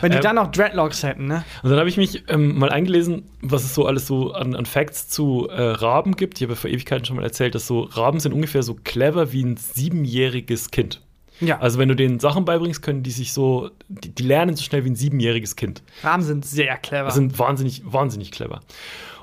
[0.00, 1.44] Wenn die Ähm, dann noch Dreadlocks hätten, ne?
[1.62, 4.66] Und dann habe ich mich ähm, mal eingelesen, was es so alles so an, an
[4.66, 6.38] Facts zu äh, Raben gibt.
[6.38, 9.32] Ich habe ja vor Ewigkeiten schon mal erzählt, dass so Raben sind ungefähr so clever
[9.32, 11.00] wie ein siebenjähriges Kind.
[11.40, 14.62] Ja, Also wenn du denen Sachen beibringst, können die sich so, die, die lernen so
[14.64, 15.82] schnell wie ein siebenjähriges Kind.
[16.02, 17.10] Raben sind sehr clever.
[17.12, 18.60] sind wahnsinnig, wahnsinnig clever.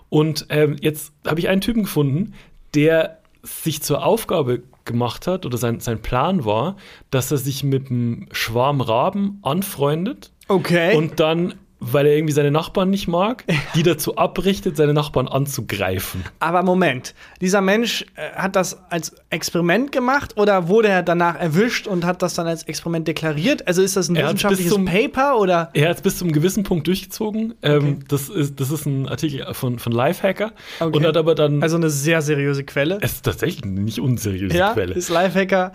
[0.10, 2.34] Und ähm, jetzt habe ich einen Typen gefunden,
[2.74, 6.78] der sich zur Aufgabe gemacht hat, oder sein, sein Plan war,
[7.12, 10.96] dass er sich mit einem Schwarm Raben anfreundet okay.
[10.96, 11.56] und dann,
[11.92, 13.44] weil er irgendwie seine Nachbarn nicht mag,
[13.76, 16.24] die dazu abrichtet, seine Nachbarn anzugreifen.
[16.40, 21.88] aber Moment, dieser Mensch äh, hat das als Experiment gemacht oder wurde er danach erwischt
[21.88, 23.68] und hat das dann als Experiment deklariert?
[23.68, 25.70] Also ist das ein Er wissenschaftliches zum- Paper oder?
[25.74, 27.54] Er hat es bis zu einem gewissen Punkt durchgezogen.
[27.62, 30.98] Ähm, das, ist, das ist ein Artikel von, von Lifehacker Okay.
[30.98, 31.62] und hat aber dann.
[31.62, 32.98] Also eine sehr seriöse Quelle.
[33.02, 34.94] es ist tatsächlich eine nicht unseriöse ja, Quelle.
[34.96, 35.74] ist Lifehacker.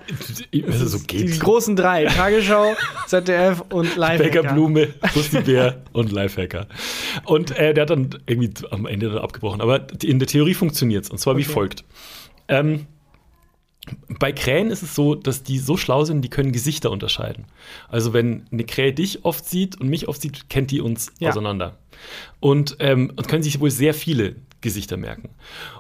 [0.67, 1.39] Also so Die geht's.
[1.41, 2.75] großen drei: Tagesschau,
[3.07, 4.23] ZDF und Lifehacker.
[4.43, 6.67] Bäckerblume, Pussy Bär und Lifehacker.
[7.25, 9.61] Und äh, der hat dann irgendwie am Ende dann abgebrochen.
[9.61, 11.11] Aber in der Theorie funktioniert es.
[11.11, 11.53] Und zwar wie Okay.
[11.53, 11.85] folgt.
[12.49, 12.87] Ähm,
[14.21, 17.47] bei Krähen ist es so, dass die so schlau sind, die können Gesichter unterscheiden.
[17.89, 21.31] Also wenn eine Krähe dich oft sieht und mich oft sieht, kennt die uns Ja.
[21.31, 21.79] auseinander.
[22.41, 25.31] Und, ähm, und können sich wohl sehr viele Gesichter merken.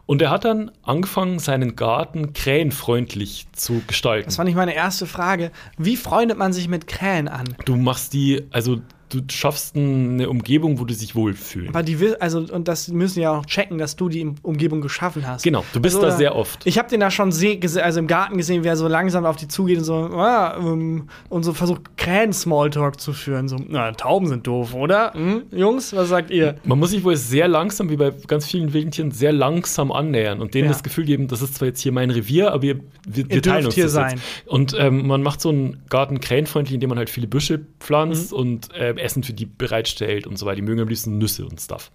[0.06, 4.26] Und er hat dann angefangen, seinen Garten krähenfreundlich zu gestalten.
[4.26, 5.52] Das war nicht meine erste Frage.
[5.76, 7.54] Wie freundet man sich mit Krähen an?
[7.66, 8.80] Du machst die, also
[9.10, 11.68] du schaffst eine Umgebung, wo du dich wohlfühlen.
[11.68, 15.26] Aber die will, also, und das müssen ja auch checken, dass du die Umgebung geschaffen
[15.26, 15.42] hast.
[15.42, 16.66] Genau, du bist Also, da sehr oft.
[16.66, 19.48] Ich habe den da schon also im Garten gesehen, wie er so langsam auf die
[19.48, 23.48] zugeht und so, ah, ähm, und so versucht, Krähen-Smalltalk zu führen.
[23.48, 25.12] So, na, Tauben sind doof, oder?
[25.14, 25.42] Hm?
[25.50, 26.56] Jungs, was sagt ihr?
[26.64, 30.40] Man muss sich wohl sehr langsam, wie bei ganz vielen wilden Tieren, sehr langsam annähern
[30.40, 30.72] und denen Ja.
[30.72, 33.66] das Gefühl geben, das ist zwar jetzt hier mein Revier, aber wir, wir, wir teilen
[33.66, 34.16] uns hier das sein.
[34.16, 34.48] Jetzt.
[34.48, 37.66] Und ähm, man macht so einen Garten krähenfreundlich, indem man halt viele Büsche Mhm.
[37.80, 40.56] pflanzt und äh, Essen für die bereitstellt und so weiter.
[40.56, 41.90] Die mögen am liebsten Nüsse und Stuff.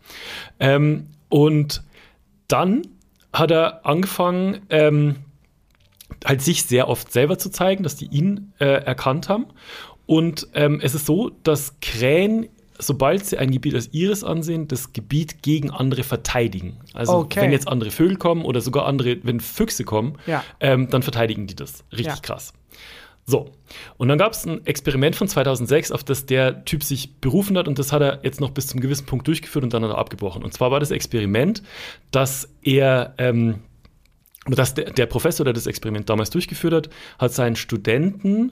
[0.59, 1.83] Ähm, und
[2.47, 2.83] dann
[3.33, 5.15] hat er angefangen, ähm,
[6.23, 9.47] halt sich sehr oft selber zu zeigen, dass die ihn äh, erkannt haben.
[10.05, 12.47] Und ähm, es ist so, dass Krähen,
[12.77, 16.77] sobald sie ein Gebiet als ihres ansehen, das Gebiet gegen andere verteidigen.
[16.93, 17.41] Also Okay.
[17.41, 20.43] wenn jetzt andere Vögel kommen oder sogar andere, wenn Füchse kommen, Ja.
[20.59, 21.83] ähm, dann verteidigen die das.
[21.91, 22.21] Richtig Ja.
[22.21, 22.53] krass.
[23.27, 23.51] So,
[23.97, 27.67] und dann gab es ein Experiment von 2006, auf das der Typ sich berufen hat
[27.67, 29.97] und das hat er jetzt noch bis zum gewissen Punkt durchgeführt und dann hat er
[29.97, 30.43] abgebrochen.
[30.43, 31.63] Und zwar war das Experiment,
[32.11, 33.63] dass er, ähm,
[34.45, 38.51] dass der, der Professor, der das Experiment damals durchgeführt hat, hat seinen Studenten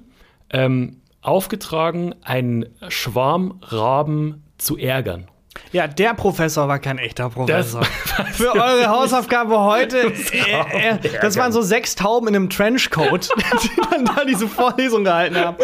[0.50, 5.28] ähm, aufgetragen, einen Schwarm Raben zu ärgern.
[5.72, 7.82] Ja, der Professor war kein echter Professor.
[8.18, 9.98] Das- Für eure Hausaufgabe heute,
[10.32, 13.30] äh, äh, das waren so sechs Tauben in einem Trenchcoat,
[13.64, 15.58] die dann da diese Vorlesung gehalten haben.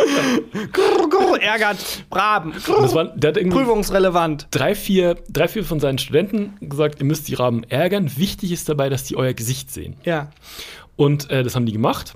[1.41, 2.53] Ärgert Raben.
[2.53, 4.47] Das war, der hat prüfungsrelevant.
[4.51, 8.11] drei vier, drei, vier von seinen Studenten gesagt, ihr müsst die Raben ärgern.
[8.17, 9.95] Wichtig ist dabei, dass die euer Gesicht sehen.
[10.03, 10.29] Ja.
[10.95, 12.15] Und äh, das haben die gemacht.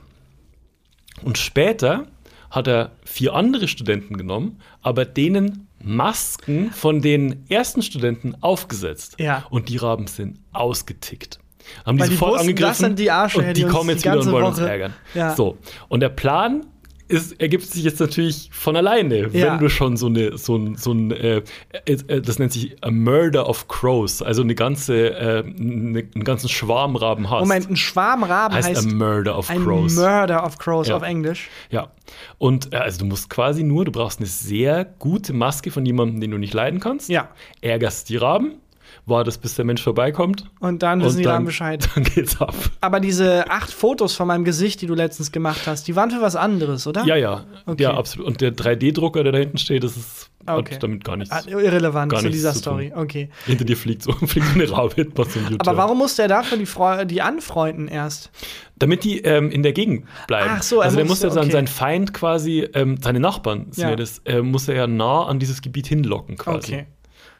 [1.23, 2.05] Und später
[2.49, 9.15] hat er vier andere Studenten genommen, aber denen Masken von den ersten Studenten aufgesetzt.
[9.19, 9.45] Ja.
[9.49, 11.39] Und die Raben sind ausgetickt.
[11.85, 13.73] Haben Weil die die sofort wussten, angegriffen das sind die Arschlöcher, und die die uns
[13.73, 14.93] kommen die jetzt wieder und wollen uns Woche- ärgern.
[15.13, 15.35] Ja.
[15.35, 15.57] So.
[15.87, 16.65] Und der Plan
[17.13, 19.53] ist, ergibt sich jetzt natürlich von alleine, Ja.
[19.53, 21.41] wenn du schon so eine, so ein, so ein äh,
[21.85, 26.49] äh, das nennt sich a Murder of Crows, also eine ganze, äh, eine, einen ganzen
[26.49, 27.41] Schwarm Raben hast.
[27.41, 29.95] Moment, ein Schwarmraben heißt, heißt, a Murder of ein Crows.
[29.95, 30.97] Murder of Crows Ja.
[30.97, 31.49] auf Englisch.
[31.69, 31.91] Ja.
[32.37, 36.19] Und äh, also du musst quasi nur, du brauchst eine sehr gute Maske von jemandem,
[36.19, 37.09] den du nicht leiden kannst.
[37.09, 37.29] Ja.
[37.61, 38.55] Ärgerst die Raben,
[39.05, 40.49] wartest, bis der Mensch vorbeikommt.
[40.59, 41.87] Und dann wissen die dann, Bescheid.
[41.95, 42.55] Dann geht's ab.
[42.81, 46.21] Aber diese acht Fotos von meinem Gesicht, die du letztens gemacht hast, die waren für
[46.21, 47.03] was anderes, oder?
[47.05, 47.45] Ja, ja.
[47.65, 47.83] Okay.
[47.83, 48.27] Ja, absolut.
[48.27, 50.75] Und der 3D-Drucker, der da hinten steht, das ist Okay.
[50.75, 51.33] hat damit gar nichts.
[51.33, 52.59] Ah, Irrelevant Gar zu nichts dieser zu.
[52.59, 52.91] Story.
[52.93, 53.29] Okay.
[53.45, 57.05] Hinter dir fliegt so, fliegt so eine ein Aber warum musste er dafür die, Freu
[57.05, 58.29] die anfreunden erst?
[58.77, 60.49] Damit die ähm, in der Gegend bleiben.
[60.55, 61.53] Ach so, er also der musste- muss ja dann okay.
[61.53, 63.95] seinen Feind quasi, ähm, seine Nachbarn, Ja.
[63.95, 66.73] das, äh, muss er ja nah an dieses Gebiet hinlocken quasi.
[66.73, 66.85] Okay.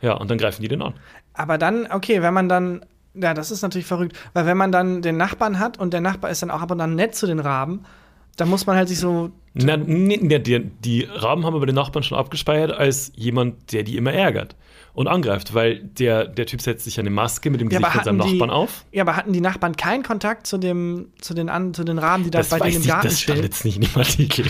[0.02, 0.94] Ja, und dann greifen die den an.
[1.34, 5.02] Aber dann, okay, wenn man dann, ja, das ist natürlich verrückt, weil wenn man dann
[5.02, 7.40] den Nachbarn hat und der Nachbar ist dann auch ab und an nett zu den
[7.40, 7.86] Raben,
[8.38, 11.76] dann muss man halt sich so, Na, nee, nee, die, die Raben haben aber den
[11.76, 14.56] Nachbarn schon abgespeichert als jemand, der die immer ärgert
[14.96, 17.94] und angreift, weil der, der Typ setzt sich eine Maske mit dem ja, Gesicht aber
[17.96, 18.86] von seinem hatten die, Nachbarn auf.
[18.92, 22.24] ja, aber hatten die Nachbarn keinen Kontakt zu dem, zu den, an, zu den Raben,
[22.24, 24.46] die da Das bei denen im ich, Garten das stand jetzt nicht in dem Artikel.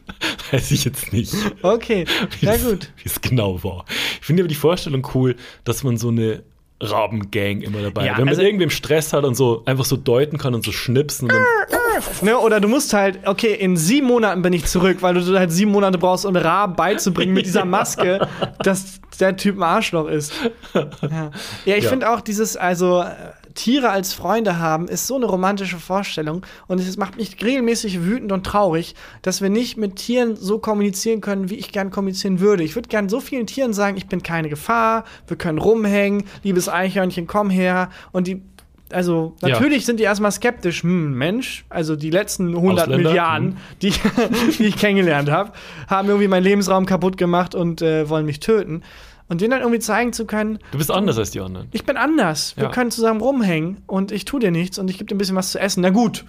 [0.52, 1.34] weiß ich jetzt nicht.
[1.62, 2.04] Okay,
[2.40, 2.90] ja es- gut.
[3.02, 3.84] Wie es genau war.
[4.26, 6.42] Ich finde aber die Vorstellung cool, dass man so eine
[6.80, 8.18] Rabengang immer dabei Ja, hat.
[8.18, 11.30] Wenn man also- irgendwem Stress hat und so einfach so deuten kann und so schnipsen
[11.30, 15.14] und dann Ne, oder du musst halt, okay, in sieben Monaten bin ich zurück, weil
[15.14, 18.26] du halt sieben Monate brauchst, um Raben beizubringen mit dieser Maske,
[18.64, 20.32] dass der Typ ein Arschloch ist.
[20.74, 21.30] Ja,
[21.64, 21.90] ja ich Ja.
[21.90, 23.06] finde auch dieses, also äh,
[23.56, 28.30] Tiere als Freunde haben, ist so eine romantische Vorstellung und es macht mich regelmäßig wütend
[28.30, 32.62] und traurig, dass wir nicht mit Tieren so kommunizieren können, wie ich gern kommunizieren würde.
[32.62, 36.68] Ich würde gern so vielen Tieren sagen, ich bin keine Gefahr, wir können rumhängen, liebes
[36.68, 38.42] Eichhörnchen, komm her und die
[38.92, 39.48] also Ja.
[39.48, 43.56] natürlich sind die erstmal skeptisch, hm, Mensch, also die letzten 100 Ausländer, Milliarden, hm.
[43.82, 43.90] die,
[44.58, 45.52] die ich kennengelernt habe,
[45.88, 48.82] haben irgendwie meinen Lebensraum kaputt gemacht und äh, wollen mich töten.
[49.28, 51.68] Und denen dann irgendwie zeigen zu können, du bist anders als die anderen.
[51.72, 52.70] ich bin anders, wir Ja.
[52.70, 55.50] können zusammen rumhängen und ich tue dir nichts und ich gebe dir ein bisschen was
[55.50, 55.80] zu essen.
[55.80, 56.24] Na gut,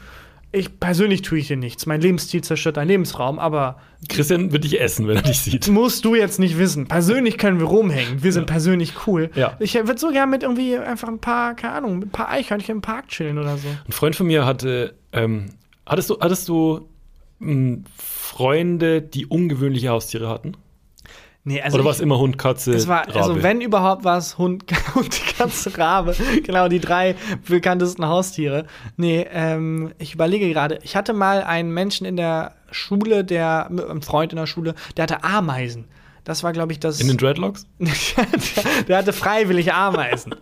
[0.51, 3.79] ich persönlich tue ich dir nichts, mein Lebensstil zerstört deinen Lebensraum, aber
[4.09, 5.67] Christian wird dich essen, wenn er dich sieht.
[5.67, 6.87] musst du jetzt nicht wissen.
[6.87, 8.23] Persönlich können wir rumhängen.
[8.23, 9.29] Wir sind persönlich cool.
[9.35, 9.55] Ja.
[9.59, 12.75] Ich würde so gerne mit irgendwie einfach ein paar, keine Ahnung, mit ein paar Eichhörnchen
[12.77, 13.67] im Park chillen oder so.
[13.67, 15.49] Ein Freund von mir hatte, ähm,
[15.85, 16.87] hattest du, hattest du
[17.39, 20.53] mh, Freunde, die ungewöhnliche Haustiere hatten?
[21.47, 23.15] Nee, also Oder war es immer Hund, Katze, Es war, Rabe?
[23.15, 26.13] also wenn überhaupt war es Hund, Hund, Katze, Rabe.
[26.43, 27.15] genau, die drei
[27.47, 28.65] bekanntesten Haustiere.
[28.97, 30.77] Nee, ähm, ich überlege gerade.
[30.83, 35.03] Ich hatte mal einen Menschen in der Schule, der, ein Freund in der Schule, der
[35.03, 35.85] hatte Ameisen.
[36.25, 36.99] Das war, glaube ich, das.
[36.99, 37.65] In den Dreadlocks?
[37.79, 37.93] der,
[38.89, 40.35] der hatte freiwillig Ameisen.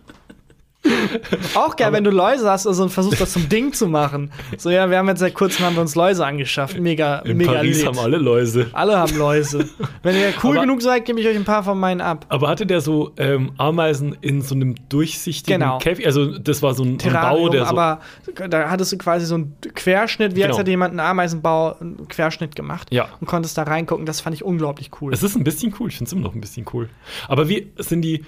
[1.54, 4.30] Auch geil, wenn du Läuse hast also, und versuchst, das zum Ding zu machen.
[4.58, 6.78] So, ja, wir haben jetzt seit kurzem haben wir uns Läuse angeschafft.
[6.78, 7.86] Mega, In mega Paris lit.
[7.86, 8.68] haben alle Läuse.
[8.72, 9.68] Alle haben Läuse.
[10.02, 12.26] Wenn ihr cool Aber- genug seid, gebe ich euch ein paar von meinen ab.
[12.28, 15.78] Aber hatte der so ähm, Ameisen in so einem durchsichtigen Genau.
[15.78, 16.06] Käfig?
[16.06, 18.00] Also das war so ein, ein Bau, Terrarium, der so aber
[18.48, 20.58] da hattest du quasi so einen Querschnitt, wie als Genau.
[20.60, 23.08] hätte jemand einen Ameisenbau, einen Querschnitt gemacht Ja.
[23.20, 24.06] und konntest da reingucken.
[24.06, 25.12] Das fand ich unglaublich cool.
[25.12, 26.88] Es ist ein bisschen cool, ich finde es immer noch ein bisschen cool.
[27.28, 28.24] Aber wie sind die,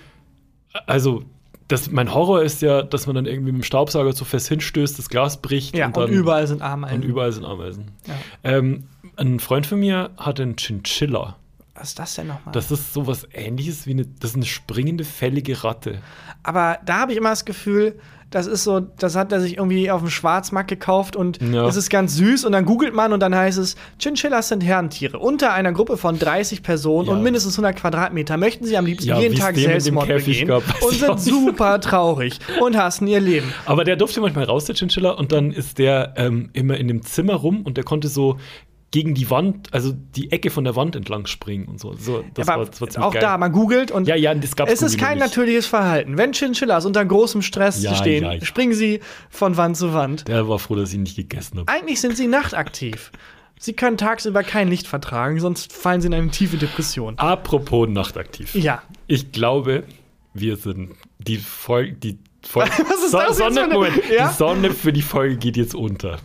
[0.86, 1.22] also
[1.68, 4.98] das, mein Horror ist ja, dass man dann irgendwie mit dem Staubsauger zu fest hinstößt,
[4.98, 6.96] das Glas bricht ja, und und, dann überall sind Ameisen.
[6.96, 7.90] und überall sind Ameisen.
[8.06, 8.14] Ja.
[8.44, 8.84] Ähm,
[9.16, 11.36] ein Freund von mir hatte einen Chinchilla.
[11.78, 12.52] Was ist das denn nochmal?
[12.52, 15.98] Das ist sowas ähnliches wie eine, das ist eine springende, fällige Ratte.
[16.42, 17.98] Aber da habe ich immer das Gefühl,
[18.30, 21.66] das ist so, das hat er sich irgendwie auf dem Schwarzmarkt gekauft und Ja.
[21.66, 25.18] es ist ganz süß und dann googelt man und dann heißt es, Chinchillas sind Herrentiere
[25.18, 27.14] unter einer Gruppe von 30 Personen Ja.
[27.14, 30.92] und mindestens 100 Quadratmeter möchten sie am liebsten Ja, jeden Tag Selbstmord begehen gab, und
[30.92, 33.50] sind super traurig und hassen ihr Leben.
[33.64, 37.00] Aber der durfte manchmal raus, der Chinchilla, und dann ist der ähm, immer in dem
[37.02, 38.36] Zimmer rum und der konnte so
[38.90, 41.92] gegen die Wand, also die Ecke von der Wand entlang springen und so.
[41.94, 43.20] so das Aber war, das war ziemlich auch geil.
[43.22, 45.26] da, man googelt und Ja, ja, das gab's es ist Google kein nicht.
[45.26, 46.16] natürliches Verhalten.
[46.16, 48.44] Wenn Chinchillas unter großem Stress Ja, stehen, ja, ja.
[48.44, 50.26] springen sie von Wand zu Wand.
[50.28, 51.70] Der war froh, dass ich ihn nicht gegessen habe.
[51.70, 53.12] Eigentlich sind sie nachtaktiv.
[53.60, 57.18] Sie können tagsüber kein Licht vertragen, sonst fallen sie in eine tiefe Depression.
[57.18, 58.54] Apropos nachtaktiv.
[58.54, 58.82] Ja.
[59.06, 59.82] Ich glaube,
[60.32, 62.70] wir sind die Folge, die Folge.
[62.88, 64.28] Was ist das Sonne, Moment, Ja?
[64.28, 66.18] Die Sonne für die Folge geht jetzt unter.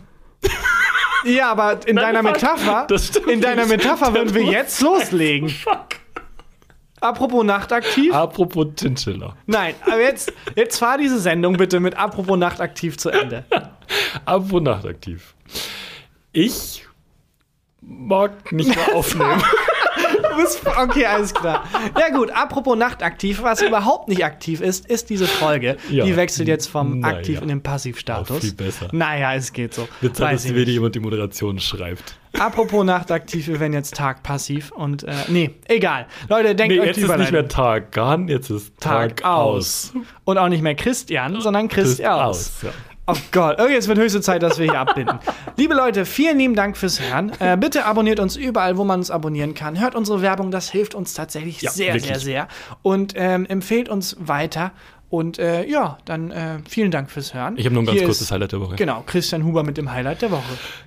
[1.24, 2.86] Ja, aber in deiner fuck, Metapher,
[3.28, 3.66] in deiner.
[3.66, 5.48] Metapher würden wir jetzt loslegen.
[5.48, 5.96] Fuck.
[7.00, 8.14] Apropos nachtaktiv.
[8.14, 9.36] Apropos Chinchilla.
[9.46, 13.44] Nein, aber jetzt, jetzt fahr diese Sendung bitte mit Apropos nachtaktiv zu Ende.
[14.24, 15.34] Apropos nachtaktiv.
[16.32, 16.86] Ich
[17.82, 19.42] mag nicht mehr aufnehmen.
[20.82, 21.64] Okay, alles klar.
[21.98, 25.76] Ja gut, apropos nachtaktiv, was überhaupt nicht aktiv ist, ist diese Folge.
[25.90, 26.04] Ja.
[26.04, 27.16] Die wechselt jetzt vom Naja.
[27.18, 28.36] aktiv in den Passivstatus.
[28.36, 28.88] Auch viel besser.
[28.92, 29.88] Naja, es geht so.
[30.00, 32.16] Weiß dass ich wieder jemand die Moderation schreibt.
[32.38, 36.06] Apropos nachtaktiv, wir werden jetzt Tag passiv und äh, nee, egal.
[36.28, 39.92] Leute, denkt Nee, euch jetzt ist nicht mehr Tag an, jetzt ist Tag, Tag aus.
[40.24, 42.62] Und auch nicht mehr Christian, sondern Christ Christian aus.
[42.62, 42.70] Ja.
[43.06, 45.18] Oh Gott, okay, es wird höchste Zeit, dass wir hier abbinden.
[45.58, 47.32] Liebe Leute, vielen lieben Dank fürs Hören.
[47.38, 49.78] Äh, bitte abonniert uns überall, wo man uns abonnieren kann.
[49.78, 52.06] Hört unsere Werbung, das hilft uns tatsächlich Ja, sehr, wirklich.
[52.06, 52.48] sehr, sehr.
[52.80, 54.72] Und ähm, empfehlt uns weiter.
[55.10, 57.56] Und äh, ja, dann äh, vielen Dank fürs Hören.
[57.58, 58.74] Ich habe noch ein ganz Hier kurzes ist, Highlight der Woche.
[58.76, 60.42] Genau, Christian Huber mit dem Highlight der Woche.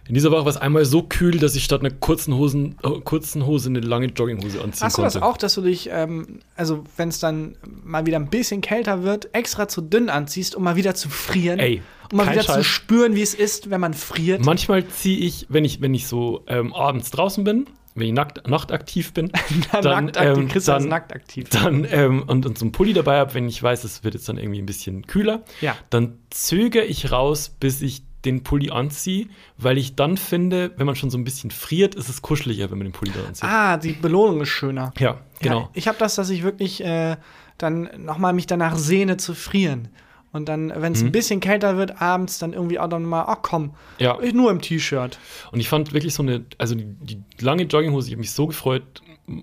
[0.08, 2.90] In dieser Woche war es einmal so kühl, dass ich statt einer kurzen, Hosen, äh,
[3.06, 5.14] kurzen Hose eine lange Jogginghose anziehen Hast du konnte.
[5.20, 7.56] das auch, dass du dich, ähm, also wenn es dann
[7.86, 11.60] mal wieder ein bisschen kälter wird, extra zu dünn anziehst, um mal wieder zu frieren?
[11.60, 11.82] Ey,
[12.12, 12.66] um mal wieder zu Scheiß.
[12.66, 14.44] spüren, wie es ist, wenn man friert?
[14.46, 18.48] Manchmal ziehe ich, wenn ich, wenn ich so ähm, abends draußen bin, wenn ich nackt,
[18.48, 19.32] nachtaktiv bin,
[19.72, 21.50] dann, nackt ähm, dann, nackt aktiv.
[21.50, 24.30] dann ähm, und, und so einen Pulli dabei habe, wenn ich weiß, es wird jetzt
[24.30, 25.76] dann irgendwie ein bisschen kühler, Ja.
[25.90, 29.28] dann zögere ich raus, bis ich den Pulli anziehe,
[29.58, 32.78] weil ich dann finde, wenn man schon so ein bisschen friert, ist es kuscheliger, wenn
[32.78, 33.44] man den Pulli dann anzieht.
[33.48, 34.92] Ah, die Belohnung ist schöner.
[35.00, 35.62] Ja, genau.
[35.62, 37.16] Ja, ich habe das, dass ich wirklich äh,
[37.58, 39.88] dann nochmal mich danach sehne zu frieren.
[40.34, 40.96] Und dann, wenn Mhm.
[40.98, 44.20] es ein bisschen kälter wird, abends dann irgendwie auch dann mal, ach komm, Ja.
[44.22, 45.18] ich nur im T-Shirt.
[45.52, 48.46] Und ich fand wirklich so eine, also die, die lange Jogginghose, ich habe mich so
[48.48, 48.84] gefreut,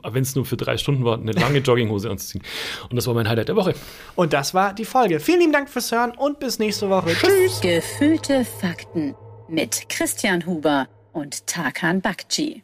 [0.02, 2.42] wenn es nur für drei Stunden war, eine lange Jogginghose anzuziehen.
[2.88, 3.74] Und das war mein Highlight der Woche.
[4.14, 5.20] Und das war die Folge.
[5.20, 7.10] Vielen lieben Dank fürs Hören und bis nächste Woche.
[7.14, 7.60] Tschüss.
[7.60, 9.14] Gefühlte Fakten
[9.48, 12.62] mit Christian Huber und Tarkan Bakci.